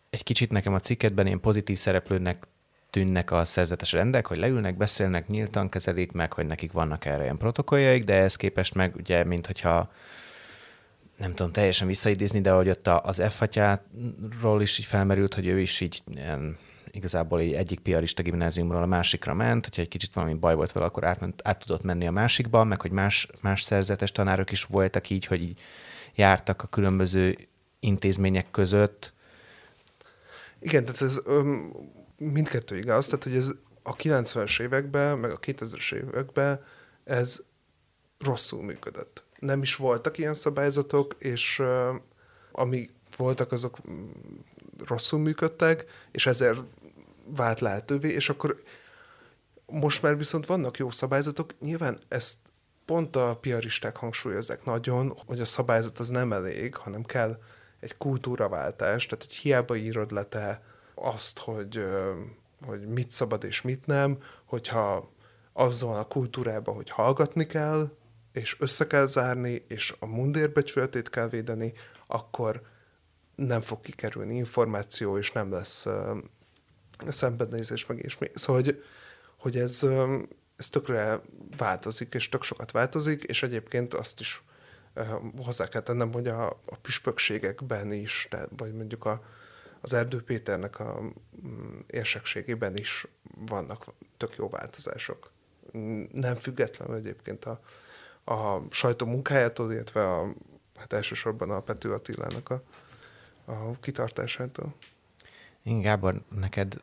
[0.09, 2.47] egy kicsit nekem a cikketben én pozitív szereplőnek
[2.89, 7.38] tűnnek a szerzetes rendek, hogy leülnek, beszélnek, nyíltan kezelik meg, hogy nekik vannak erre ilyen
[7.38, 9.91] protokolljaik, de ez képest meg ugye, mint hogyha
[11.17, 13.43] nem tudom teljesen visszaidézni, de hogy ott az f
[14.59, 16.57] is így felmerült, hogy ő is így ilyen
[16.93, 20.85] igazából egy egyik piarista gimnáziumról a másikra ment, hogyha egy kicsit valami baj volt vele,
[20.85, 25.09] akkor átment, át tudott menni a másikba, meg hogy más, más szerzetes tanárok is voltak
[25.09, 25.61] így, hogy így
[26.15, 27.37] jártak a különböző
[27.79, 29.13] intézmények között.
[30.59, 31.73] Igen, tehát ez öm,
[32.17, 33.51] mindkettő igaz, tehát hogy ez
[33.83, 36.63] a 90-es években, meg a 2000-es években
[37.03, 37.43] ez
[38.19, 39.23] rosszul működött.
[39.39, 41.95] Nem is voltak ilyen szabályzatok, és uh,
[42.51, 43.77] ami voltak, azok
[44.87, 46.61] rosszul működtek, és ezért
[47.26, 48.63] vált lehetővé, és akkor
[49.65, 52.38] most már viszont vannak jó szabályzatok, nyilván ezt
[52.86, 57.38] pont a piaristák hangsúlyozzák nagyon, hogy a szabályzat az nem elég, hanem kell
[57.80, 60.63] egy kultúraváltás, tehát hogy hiába írod le te
[60.95, 61.86] azt, hogy,
[62.65, 65.11] hogy mit szabad és mit nem, hogyha
[65.53, 67.91] az van a kultúrában, hogy hallgatni kell,
[68.32, 71.74] és össze kell zárni, és a mundérbecsületét kell védeni,
[72.07, 72.61] akkor
[73.36, 75.86] nem fog kikerülni információ, és nem lesz
[77.12, 78.18] szembenézés, meg és.
[78.34, 78.84] Szóval, hogy,
[79.38, 79.88] hogy ez,
[80.56, 81.22] ez tökre
[81.58, 84.43] változik, és tök sokat változik, és egyébként azt is
[85.38, 89.24] hozzá kell tennem, hogy a, a püspökségekben is, tehát, vagy mondjuk a,
[89.82, 91.01] az Erdő Péternek a
[91.88, 93.86] érsekségében is vannak
[94.18, 95.32] tök jó változások.
[96.12, 97.62] Nem függetlenül egyébként a,
[98.34, 100.34] a sajtó munkájától, illetve a,
[100.76, 102.64] hát elsősorban a Pető Attilának a,
[103.45, 104.74] a kitartásától.
[105.64, 106.82] Igen, Gábor, neked,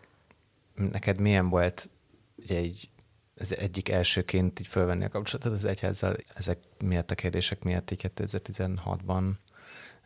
[0.74, 1.90] neked milyen volt
[2.36, 2.90] ugye egy,
[3.36, 8.10] az egyik elsőként így fölvenni a kapcsolatot az egyházzal, ezek miatt a kérdések miatt így
[8.16, 9.32] 2016-ban?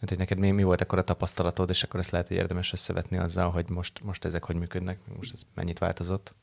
[0.00, 2.72] Hát, hogy neked mi, mi volt akkor a tapasztalatod, és akkor ezt lehet, hogy érdemes
[2.72, 6.34] összevetni azzal, hogy most, most ezek hogy működnek, most ez mennyit változott?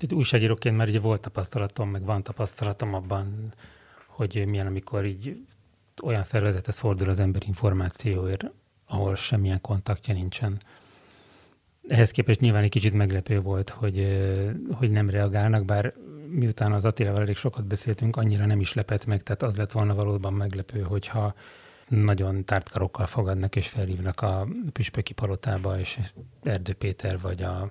[0.00, 3.54] Itt újságíróként már ugye volt tapasztalatom, meg van tapasztalatom abban,
[4.06, 5.46] hogy milyen, amikor így
[6.02, 8.44] olyan szervezethez fordul az ember információért,
[8.86, 10.60] ahol semmilyen kontaktja nincsen.
[11.88, 14.18] Ehhez képest nyilván egy kicsit meglepő volt, hogy,
[14.72, 15.94] hogy nem reagálnak, bár
[16.28, 19.94] miután az Attilával elég sokat beszéltünk, annyira nem is lepett meg, tehát az lett volna
[19.94, 21.34] valóban meglepő, hogyha
[21.88, 25.98] nagyon tártkarokkal fogadnak és felhívnak a püspöki palotába, és
[26.42, 27.70] Erdő Péter vagy a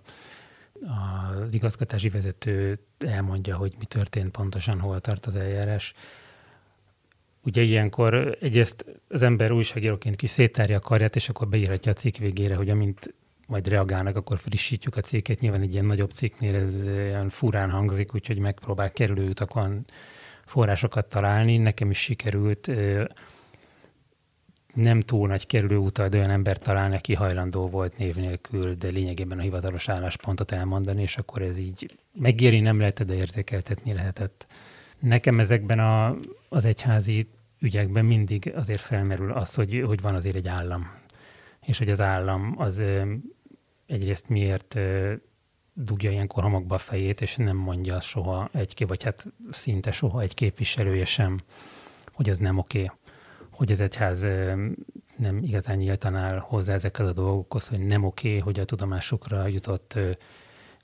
[0.81, 5.93] az igazgatási vezető elmondja, hogy mi történt pontosan, hol tart az eljárás.
[7.43, 12.17] Ugye ilyenkor egyrészt az ember újságíróként kis széttárja a karját, és akkor beírhatja a cikk
[12.17, 13.13] végére, hogy amint
[13.45, 15.39] majd reagálnak, akkor frissítjük a cikket.
[15.39, 19.85] Nyilván egy ilyen nagyobb cikknél ez olyan furán hangzik, úgyhogy megpróbál kerülő utakon
[20.45, 21.57] forrásokat találni.
[21.57, 22.71] Nekem is sikerült
[24.75, 29.39] nem túl nagy kerülőútal, de olyan ember találni, aki hajlandó volt név nélkül, de lényegében
[29.39, 34.47] a hivatalos álláspontot elmondani, és akkor ez így megéri, nem lehetett, de érzékeltetni lehetett.
[34.99, 36.15] Nekem ezekben a,
[36.49, 37.27] az egyházi
[37.59, 40.91] ügyekben mindig azért felmerül az, hogy, hogy van azért egy állam,
[41.65, 42.83] és hogy az állam az
[43.85, 44.79] egyrészt miért
[45.73, 50.33] dugja ilyenkor homokba a fejét, és nem mondja soha egy, vagy hát szinte soha egy
[50.33, 51.39] képviselője sem,
[52.13, 52.91] hogy ez nem oké.
[53.51, 54.21] Hogy az egyház
[55.17, 59.47] nem igazán nyíltan áll hozzá ezekhez a dolgokhoz, hogy nem oké, okay, hogy a tudomásukra
[59.47, 59.97] jutott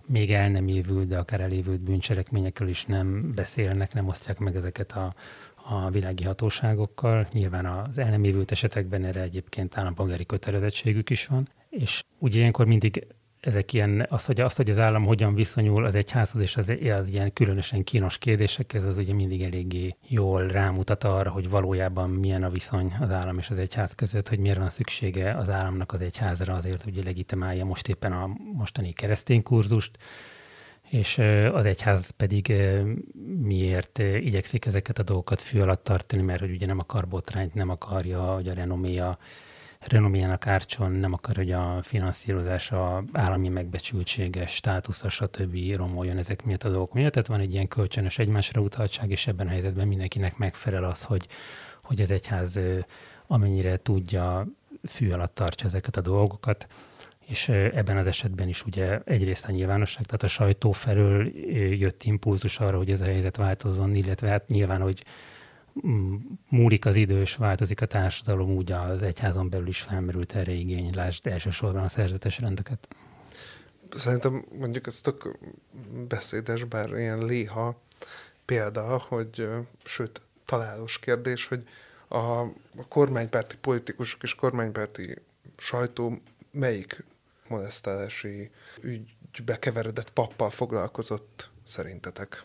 [0.05, 4.91] még el nem évült, de akár elévült bűncselekményekről is nem beszélnek, nem osztják meg ezeket
[4.91, 5.13] a,
[5.55, 7.27] a világi hatóságokkal.
[7.31, 11.49] Nyilván az el nem évült esetekben erre egyébként állampolgári kötelezettségük is van.
[11.71, 13.07] És ugye ilyenkor mindig
[13.41, 17.07] ezek ilyen, az, hogy, az, hogy az állam hogyan viszonyul az egyházhoz, és az, az
[17.07, 22.49] ilyen különösen kínos kérdésekhez, az ugye mindig eléggé jól rámutat arra, hogy valójában milyen a
[22.49, 26.53] viszony az állam és az egyház között, hogy miért van szüksége az államnak az egyházra
[26.53, 29.97] azért, hogy legitimálja most éppen a mostani keresztény kurzust,
[30.89, 31.17] és
[31.51, 32.53] az egyház pedig
[33.41, 37.69] miért igyekszik ezeket a dolgokat fű alatt tartani, mert hogy ugye nem akar botrányt, nem
[37.69, 39.17] akarja, hogy a renoméja
[39.87, 45.75] renoméjának árcson, nem akar, hogy a finanszírozása, állami megbecsültsége, státusza, stb.
[45.75, 47.11] romoljon ezek miatt a dolgok miatt.
[47.11, 51.27] Tehát van egy ilyen kölcsönös egymásra utaltság, és ebben a helyzetben mindenkinek megfelel az, hogy,
[51.83, 52.59] hogy az egyház
[53.27, 54.47] amennyire tudja,
[54.83, 56.67] fű alatt tartsa ezeket a dolgokat
[57.31, 62.59] és ebben az esetben is ugye egyrészt a nyilvánosság, tehát a sajtó felől jött impulzus
[62.59, 65.03] arra, hogy ez a helyzet változzon, illetve hát nyilván, hogy
[66.49, 70.89] múlik az idő, és változik a társadalom, úgy az egyházon belül is felmerült erre igény,
[70.95, 72.87] lásd elsősorban a szerzetes rendeket.
[73.95, 75.37] Szerintem mondjuk ez tök
[76.07, 77.81] beszédes, bár ilyen léha
[78.45, 79.49] példa, hogy
[79.83, 81.63] sőt, találós kérdés, hogy
[82.07, 85.15] a, a kormánypárti politikusok és kormánypárti
[85.57, 87.03] sajtó melyik
[87.47, 88.51] molesztálási
[88.81, 92.43] ügybe keveredett pappal foglalkozott szerintetek?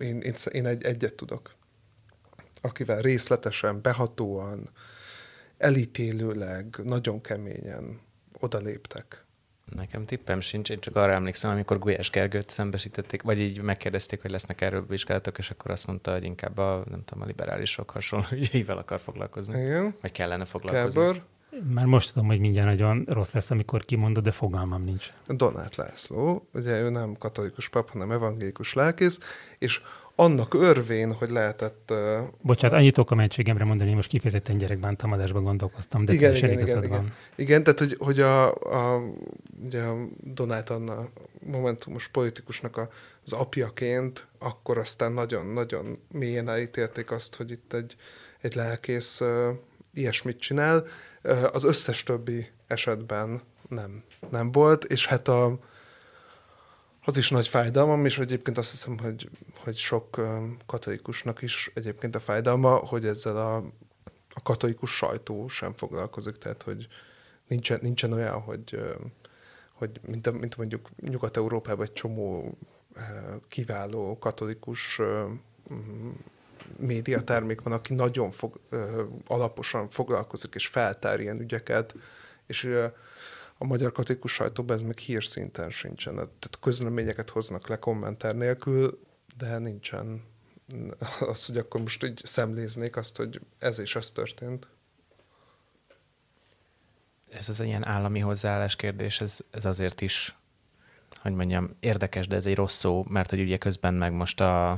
[0.00, 1.54] Én, én, én egy, egyet tudok
[2.64, 4.70] akivel részletesen, behatóan,
[5.58, 8.00] elítélőleg, nagyon keményen
[8.40, 9.24] odaléptek.
[9.64, 14.30] Nekem tippem sincs, én csak arra emlékszem, amikor Gulyás Gergőt szembesítették, vagy így megkérdezték, hogy
[14.30, 18.26] lesznek erről vizsgálatok, és akkor azt mondta, hogy inkább a, nem tudom, a liberálisok hasonló
[18.40, 19.60] ügyeivel akar foglalkozni.
[19.60, 19.96] Igen.
[20.00, 21.00] Vagy kellene foglalkozni.
[21.00, 21.24] Kábor.
[21.74, 25.12] Már most tudom, hogy mindjárt nagyon rossz lesz, amikor kimondod, de fogalmam nincs.
[25.26, 29.18] Donát László, ugye ő nem katolikus pap, hanem evangélikus lelkész,
[29.58, 29.80] és
[30.16, 31.90] annak örvén, hogy lehetett...
[31.90, 36.88] Uh, Bocsánat, annyit a mentségemre mondani, most kifejezetten gyerekbántamadásban gondolkoztam, de igen, igen, igen, igen.
[36.88, 37.12] van.
[37.34, 39.02] Igen, tehát hogy, hogy a, a,
[39.64, 41.04] ugye a Donát Anna
[41.46, 42.88] momentumos politikusnak a,
[43.24, 47.96] az apjaként, akkor aztán nagyon-nagyon mélyen elítélték azt, hogy itt egy,
[48.40, 49.28] egy lelkész uh,
[49.92, 50.86] ilyesmit csinál.
[51.24, 55.58] Uh, az összes többi esetben nem, nem volt, és hát a,
[57.04, 60.20] az is nagy fájdalmam, és egyébként azt hiszem, hogy, hogy sok
[60.66, 63.56] katolikusnak is egyébként a fájdalma, hogy ezzel a,
[64.34, 66.88] a katolikus sajtó sem foglalkozik, tehát hogy
[67.48, 68.78] nincsen, nincsen olyan, hogy,
[69.72, 72.58] hogy mint, mint mondjuk Nyugat-Európában egy csomó
[73.48, 75.00] kiváló katolikus
[76.76, 78.60] médiatermék van, aki nagyon fog,
[79.26, 81.94] alaposan foglalkozik és feltár ilyen ügyeket,
[82.46, 82.70] és
[83.58, 86.14] a magyar katolikus sajtóban ez meg hírszinten sincsen.
[86.14, 89.00] Tehát közleményeket hoznak le kommentár nélkül,
[89.36, 90.22] de nincsen
[91.20, 94.66] az, hogy akkor most így szemléznék azt, hogy ez és ez történt.
[97.30, 100.36] Ez az ilyen állami hozzáállás kérdés, ez, ez azért is,
[101.20, 104.70] hogy mondjam, érdekes, de ez egy rossz szó, mert hogy ugye közben meg most a,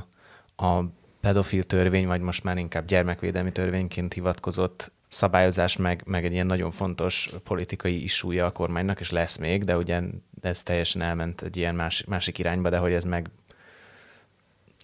[0.55, 0.83] a
[1.19, 6.71] pedofil törvény, vagy most már inkább gyermekvédelmi törvényként hivatkozott szabályozás, meg, meg egy ilyen nagyon
[6.71, 10.01] fontos politikai isúja a kormánynak, és lesz még, de ugye
[10.41, 13.29] ez teljesen elment egy ilyen más, másik irányba, de hogy ez meg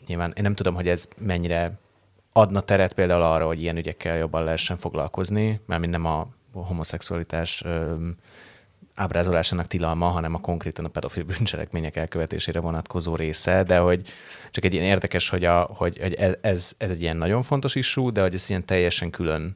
[0.08, 1.72] nyilván én nem tudom, hogy ez mennyire
[2.32, 7.96] adna teret például arra, hogy ilyen ügyekkel jobban lehessen foglalkozni, mert nem a homoszexualitás ö,
[8.96, 14.02] ábrázolásának tilalma, hanem a konkrétan a pedofil bűncselekmények elkövetésére vonatkozó része, de hogy
[14.52, 18.12] csak egy ilyen érdekes, hogy, a, hogy, hogy ez, ez egy ilyen nagyon fontos isú,
[18.12, 19.56] de hogy ez ilyen teljesen külön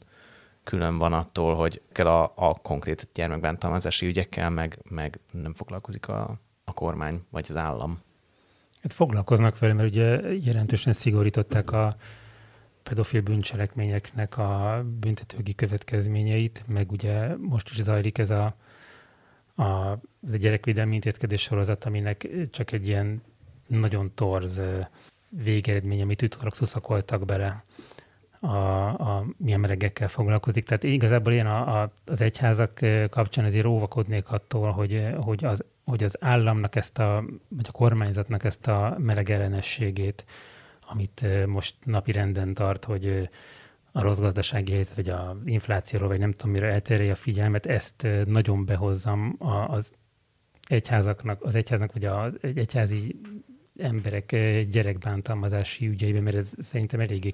[0.68, 6.40] külön van attól, hogy kell a, a konkrét gyermekbántalmazási ügyekkel, meg, meg nem foglalkozik a,
[6.64, 8.00] a kormány vagy az állam?
[8.82, 11.96] Hát foglalkoznak vele, mert ugye jelentősen szigorították a
[12.84, 18.56] pedofil bűncselekményeknek a büntetőgi következményeit, meg ugye most is zajlik ez a,
[19.56, 19.64] a,
[20.26, 23.22] az a gyerekvédelmi intézkedés sorozat, aminek csak egy ilyen
[23.68, 24.62] nagyon torz
[25.30, 27.64] végeredmény, amit utólag szuszakoltak bele
[28.40, 30.66] a, a milyen melegekkel foglalkozik.
[30.66, 32.80] Tehát igazából én a, a, az egyházak
[33.10, 38.44] kapcsán azért óvakodnék attól, hogy, hogy, az, hogy az államnak ezt a, vagy a kormányzatnak
[38.44, 40.26] ezt a meleg ellenességét,
[40.90, 43.30] amit most napi renden tart, hogy
[43.92, 48.08] a rossz gazdasági helyzet, vagy a inflációról, vagy nem tudom mire elterje a figyelmet, ezt
[48.26, 49.36] nagyon behozzam
[49.68, 49.94] az
[50.68, 53.20] egyházaknak, az egyháznak, vagy az egyházi
[53.78, 54.36] emberek
[54.70, 57.30] gyerekbántalmazási ügyeiben, mert ez szerintem eléggé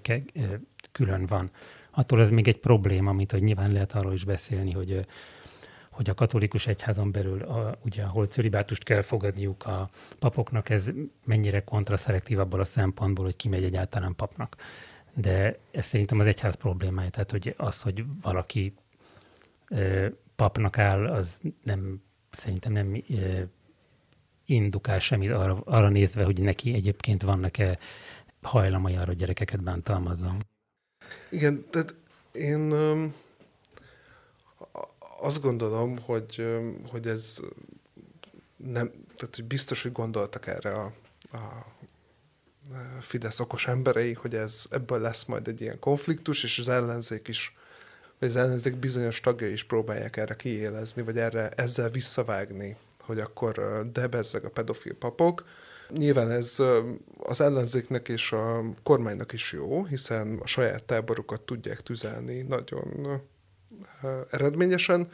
[0.94, 1.50] külön van.
[1.92, 5.06] Attól ez még egy probléma, amit hogy nyilván lehet arról is beszélni, hogy
[5.94, 9.90] hogy a katolikus egyházon belül, a, ugye, ahol cölibátust kell fogadniuk a
[10.20, 10.90] papoknak, ez
[11.26, 14.56] mennyire kontraszelektív abból a szempontból, hogy kimegy egyáltalán papnak.
[15.14, 18.74] De ez szerintem az egyház problémája, tehát hogy az, hogy valaki
[19.70, 23.42] ö, papnak áll, az nem, szerintem nem ö,
[24.46, 27.78] indukál semmit arra, arra nézve, hogy neki egyébként vannak-e
[28.42, 30.46] hajlamai arra, hogy gyerekeket bántalmazzon.
[31.30, 31.94] Igen, tehát
[32.32, 32.74] én
[35.20, 36.48] azt gondolom, hogy,
[36.88, 37.40] hogy ez
[38.56, 40.94] nem, tehát hogy biztos, hogy gondoltak erre a,
[41.32, 41.66] a
[43.02, 47.56] Fidesz okos emberei, hogy ez ebből lesz majd egy ilyen konfliktus, és az ellenzék is,
[48.20, 53.86] vagy az ellenzék bizonyos tagjai is próbálják erre kiélezni, vagy erre ezzel visszavágni, hogy akkor
[53.92, 55.46] debezzeg a pedofil papok.
[55.90, 56.62] Nyilván ez
[57.18, 63.22] az ellenzéknek és a kormánynak is jó, hiszen a saját táborukat tudják tüzelni nagyon
[64.30, 65.10] eredményesen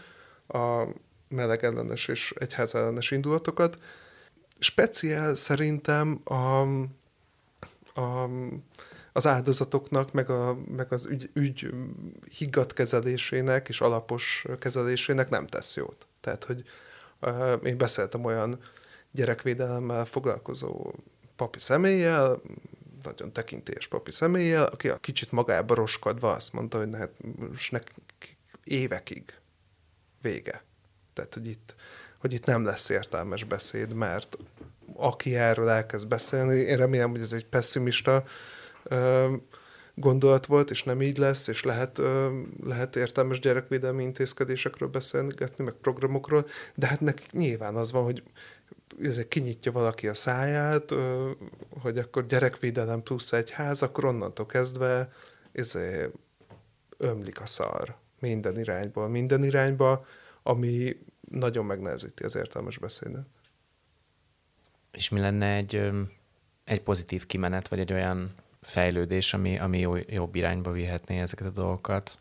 [0.48, 0.84] a
[1.30, 3.78] meleg ellenes és egyház ellenes indulatokat.
[4.60, 6.62] Speciál szerintem a,
[8.02, 8.30] a,
[9.14, 11.70] az áldozatoknak, meg, a, meg az ügy, ügy
[12.38, 16.08] higgadt kezelésének és alapos kezelésének nem tesz jót.
[16.22, 16.64] Tehát, hogy
[17.64, 18.60] én beszéltem olyan
[19.12, 20.94] gyerekvédelemmel foglalkozó
[21.36, 22.42] papi személlyel,
[23.04, 27.06] nagyon tekintélyes papi személlyel, aki a kicsit magába roskadva azt mondta, hogy ne,
[27.50, 27.92] most nek,
[28.64, 29.34] évekig
[30.22, 30.64] vége.
[31.14, 31.76] Tehát, hogy itt,
[32.20, 34.38] hogy itt nem lesz értelmes beszéd, mert
[34.96, 38.24] aki erről elkezd beszélni, én remélem, hogy ez egy pessimista
[38.84, 39.34] ö,
[39.96, 45.74] gondolat volt, és nem így lesz, és lehet, ö, lehet értelmes gyerekvédelmi intézkedésekről beszélgetni, meg
[45.74, 46.46] programokról,
[46.76, 48.24] de hát nekik nyilván az van, hogy
[49.28, 50.94] kinyitja valaki a száját,
[51.70, 55.12] hogy akkor gyerekvédelem plusz egy ház, akkor onnantól kezdve
[55.52, 56.14] ezért
[56.98, 60.06] ömlik a szar minden irányból, minden irányba,
[60.44, 63.26] ami nagyon megnehezíti az értelmes beszédet.
[64.92, 65.92] És mi lenne egy,
[66.64, 71.52] egy pozitív kimenet, vagy egy olyan fejlődés, ami, ami jó, jobb irányba vihetné ezeket a
[71.52, 72.20] dolgokat?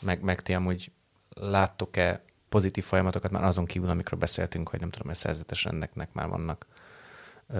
[0.00, 0.90] Meg, meg ti amúgy
[1.28, 2.22] láttok-e
[2.56, 6.66] pozitív folyamatokat már azon kívül, amikről beszéltünk, hogy nem tudom, hogy szerzetes rendeknek már vannak,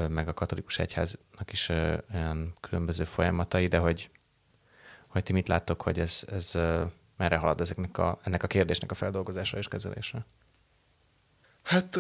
[0.08, 4.10] meg a katolikus egyháznak is olyan különböző folyamatai, de hogy,
[5.08, 6.52] hogy ti mit láttok, hogy ez, ez
[7.16, 10.26] merre halad ezeknek a, ennek a kérdésnek a feldolgozása és kezelése?
[11.62, 11.98] Hát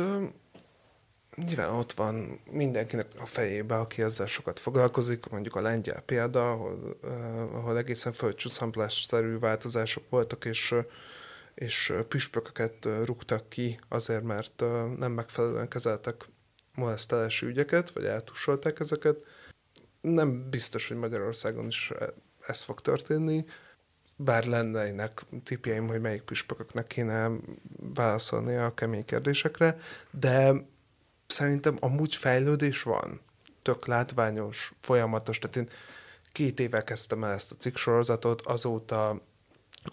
[1.34, 6.96] nyilván ott van mindenkinek a fejébe, aki ezzel sokat foglalkozik, mondjuk a lengyel példa, ahol,
[7.52, 10.74] ahol egészen földcsúszhamplásszerű változások voltak, és,
[11.56, 14.60] és püspököket rúgtak ki azért, mert
[14.98, 16.28] nem megfelelően kezeltek
[16.74, 19.16] molesztálási ügyeket, vagy eltussolták ezeket.
[20.00, 21.92] Nem biztos, hogy Magyarországon is
[22.46, 23.44] ez fog történni
[24.16, 27.30] bár lennének tipjeim, hogy melyik püspököknek kéne
[27.76, 29.78] válaszolni a kemény kérdésekre,
[30.10, 30.52] de
[31.26, 33.20] szerintem amúgy fejlődés van.
[33.62, 35.38] Tök látványos, folyamatos.
[35.38, 35.68] Tehát én
[36.32, 39.22] két éve kezdtem el ezt a cikk sorozatot, azóta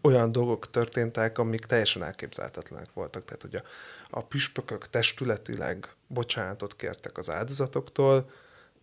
[0.02, 3.26] olyan dolgok történtek, amik teljesen elképzelhetetlenek voltak.
[3.26, 3.64] Tehát, hogy a,
[4.10, 8.30] a püspökök testületileg bocsánatot kértek az áldozatoktól,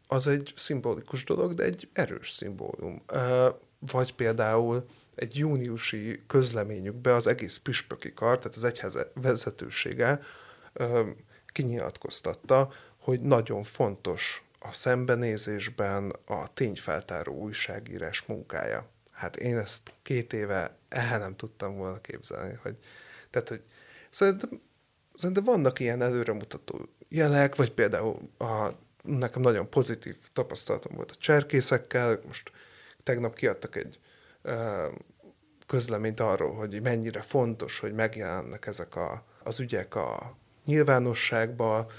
[0.06, 3.02] az egy szimbolikus dolog, de egy erős szimbólum.
[3.78, 10.20] Vagy például egy júniusi közleményükbe az egész püspöki kar, tehát az egyház vezetősége
[11.46, 18.88] kinyilatkoztatta, hogy nagyon fontos a szembenézésben a tényfeltáró újságírás munkája.
[19.10, 22.76] Hát én ezt két éve el nem tudtam volna képzelni, hogy,
[23.30, 23.62] tehát, hogy
[24.10, 24.60] szerintem,
[25.14, 28.68] szerintem vannak ilyen előremutató jelek, vagy például a,
[29.02, 32.50] nekem nagyon pozitív tapasztalatom volt a cserkészekkel, most
[33.02, 34.00] tegnap kiadtak egy
[35.66, 41.90] közleményt arról, hogy mennyire fontos, hogy megjelennek ezek a, az ügyek a nyilvánosságba.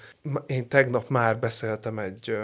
[0.45, 2.37] Én tegnap már beszéltem egy,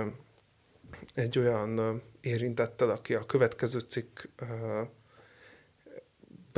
[1.13, 3.79] egy olyan érintettel, aki a következő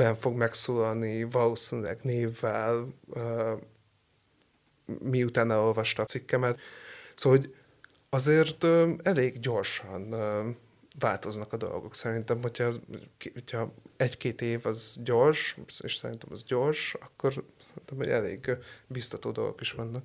[0.00, 2.86] cikkben fog megszólalni, valószínűleg névvel,
[5.02, 6.58] miután elolvasta a cikkemet.
[7.14, 7.54] Szóval, hogy
[8.08, 8.66] azért
[9.02, 10.14] elég gyorsan
[10.98, 11.94] változnak a dolgok.
[11.94, 12.72] Szerintem, hogyha,
[13.32, 19.60] hogyha egy-két év az gyors, és szerintem az gyors, akkor szerintem hogy elég biztató dolgok
[19.60, 20.04] is vannak.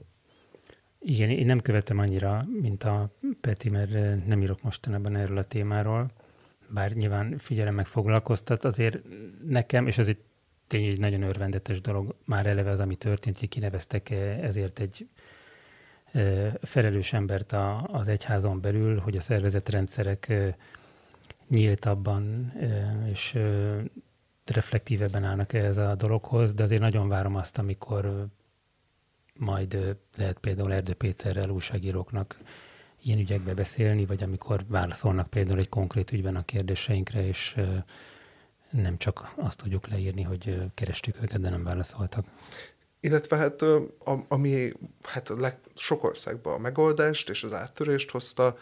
[0.99, 3.09] Igen, én nem követem annyira, mint a
[3.41, 6.11] Peti, mert nem írok mostanában erről a témáról,
[6.67, 8.99] bár nyilván figyelem meg foglalkoztat, azért
[9.47, 10.19] nekem, és ez egy
[10.67, 14.09] tényleg egy nagyon örvendetes dolog, már eleve az, ami történt, hogy kineveztek
[14.41, 15.07] ezért egy
[16.61, 17.55] felelős embert
[17.87, 20.33] az egyházon belül, hogy a szervezetrendszerek
[21.47, 22.53] nyíltabban
[23.09, 23.37] és
[24.45, 28.27] reflektívebben állnak ehhez a dologhoz, de azért nagyon várom azt, amikor
[29.33, 32.37] majd lehet például Erdő Péterrel újságíróknak
[33.05, 37.55] ilyen ügyekbe beszélni, vagy amikor válaszolnak például egy konkrét ügyben a kérdéseinkre, és
[38.69, 42.25] nem csak azt tudjuk leírni, hogy kerestük őket, de nem válaszoltak.
[42.99, 43.63] Illetve hát
[44.27, 44.71] ami
[45.03, 48.57] hát leg, sok országban a megoldást és az áttörést hozta,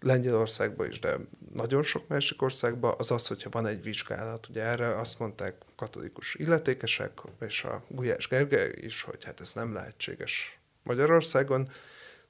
[0.00, 1.16] Lengyelországban is, de
[1.52, 4.48] nagyon sok másik országban, az az, hogyha van egy vizsgálat.
[4.48, 9.72] Ugye erre azt mondták katolikus illetékesek, és a Gulyás Gergely is, hogy hát ez nem
[9.72, 11.68] lehetséges Magyarországon.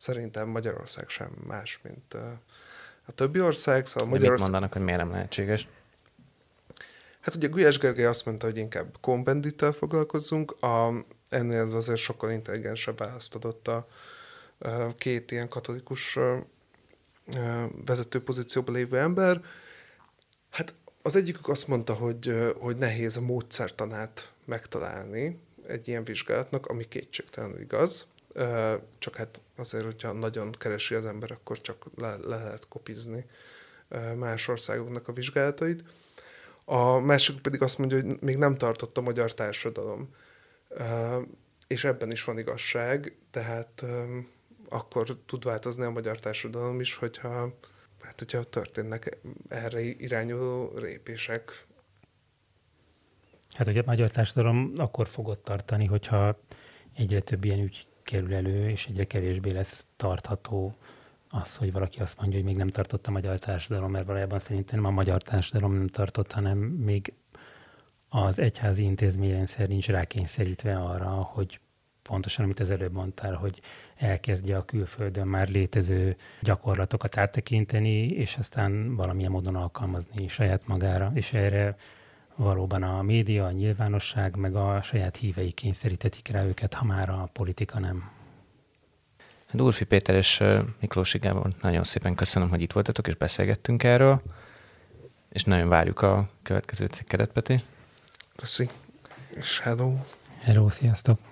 [0.02, 2.14] Szerintem Magyarország sem más, mint
[3.06, 3.86] a többi ország.
[3.86, 4.38] Szóval Magyarország...
[4.38, 5.68] mit mondanak, hogy miért nem lehetséges?
[7.20, 12.98] Hát ugye Gulyás Gergely azt mondta, hogy inkább kombendittel foglalkozzunk, a, ennél azért sokkal intelligensebb
[12.98, 13.88] választ adott a,
[14.58, 16.18] a két ilyen katolikus
[17.84, 19.40] vezető pozícióban lévő ember.
[20.50, 26.88] Hát az egyikük azt mondta, hogy, hogy nehéz a módszertanát megtalálni egy ilyen vizsgálatnak, ami
[26.88, 28.10] kétségtelenül igaz.
[28.98, 33.26] Csak hát azért, hogyha nagyon keresi az ember, akkor csak le, le lehet kopizni
[34.16, 35.84] más országoknak a vizsgálatait.
[36.64, 40.14] A másik pedig azt mondja, hogy még nem tartott a magyar társadalom.
[41.66, 43.84] És ebben is van igazság, tehát
[44.68, 47.56] akkor tud változni a magyar társadalom is, hogyha,
[48.00, 51.66] hát, hogyha történnek erre irányuló répések.
[53.52, 56.38] Hát ugye a magyar társadalom akkor fogott tartani, hogyha
[56.94, 60.74] egyre több ilyen ügy kerül elő, és egyre kevésbé lesz tartható
[61.30, 64.84] az, hogy valaki azt mondja, hogy még nem tartott a magyar társadalom, mert valójában szerintem
[64.84, 67.12] a magyar társadalom nem tartott, hanem még
[68.08, 71.60] az egyházi intézményrendszer nincs rákényszerítve arra, hogy
[72.02, 73.60] pontosan, amit az előbb mondtál, hogy
[73.96, 81.32] elkezdje a külföldön már létező gyakorlatokat áttekinteni, és aztán valamilyen módon alkalmazni saját magára, és
[81.32, 81.76] erre
[82.42, 87.28] valóban a média, a nyilvánosság, meg a saját hívei kényszerítetik rá őket, ha már a
[87.32, 88.10] politika nem.
[89.52, 90.42] Durfi Péter és
[90.80, 94.22] Miklós Gábor, nagyon szépen köszönöm, hogy itt voltatok, és beszélgettünk erről,
[95.28, 97.62] és nagyon várjuk a következő cikkedet, Peti.
[98.36, 98.68] Köszi,
[99.34, 99.94] és hello.
[100.40, 101.31] Hello, sziasztok.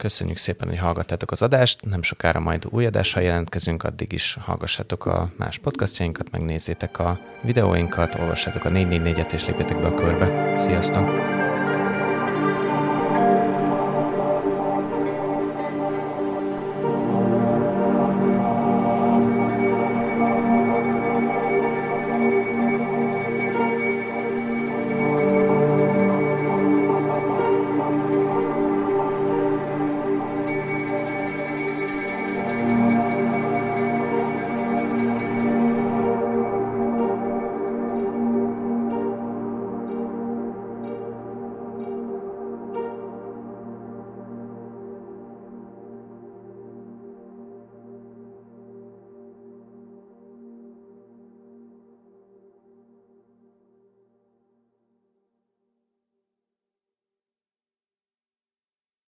[0.00, 1.84] Köszönjük szépen, hogy hallgattátok az adást.
[1.84, 8.14] Nem sokára majd új adással jelentkezünk, addig is hallgassátok a más podcastjainkat, megnézzétek a videóinkat,
[8.14, 10.56] olvassátok a 444-et és lépjetek be a körbe.
[10.56, 11.39] Sziasztok!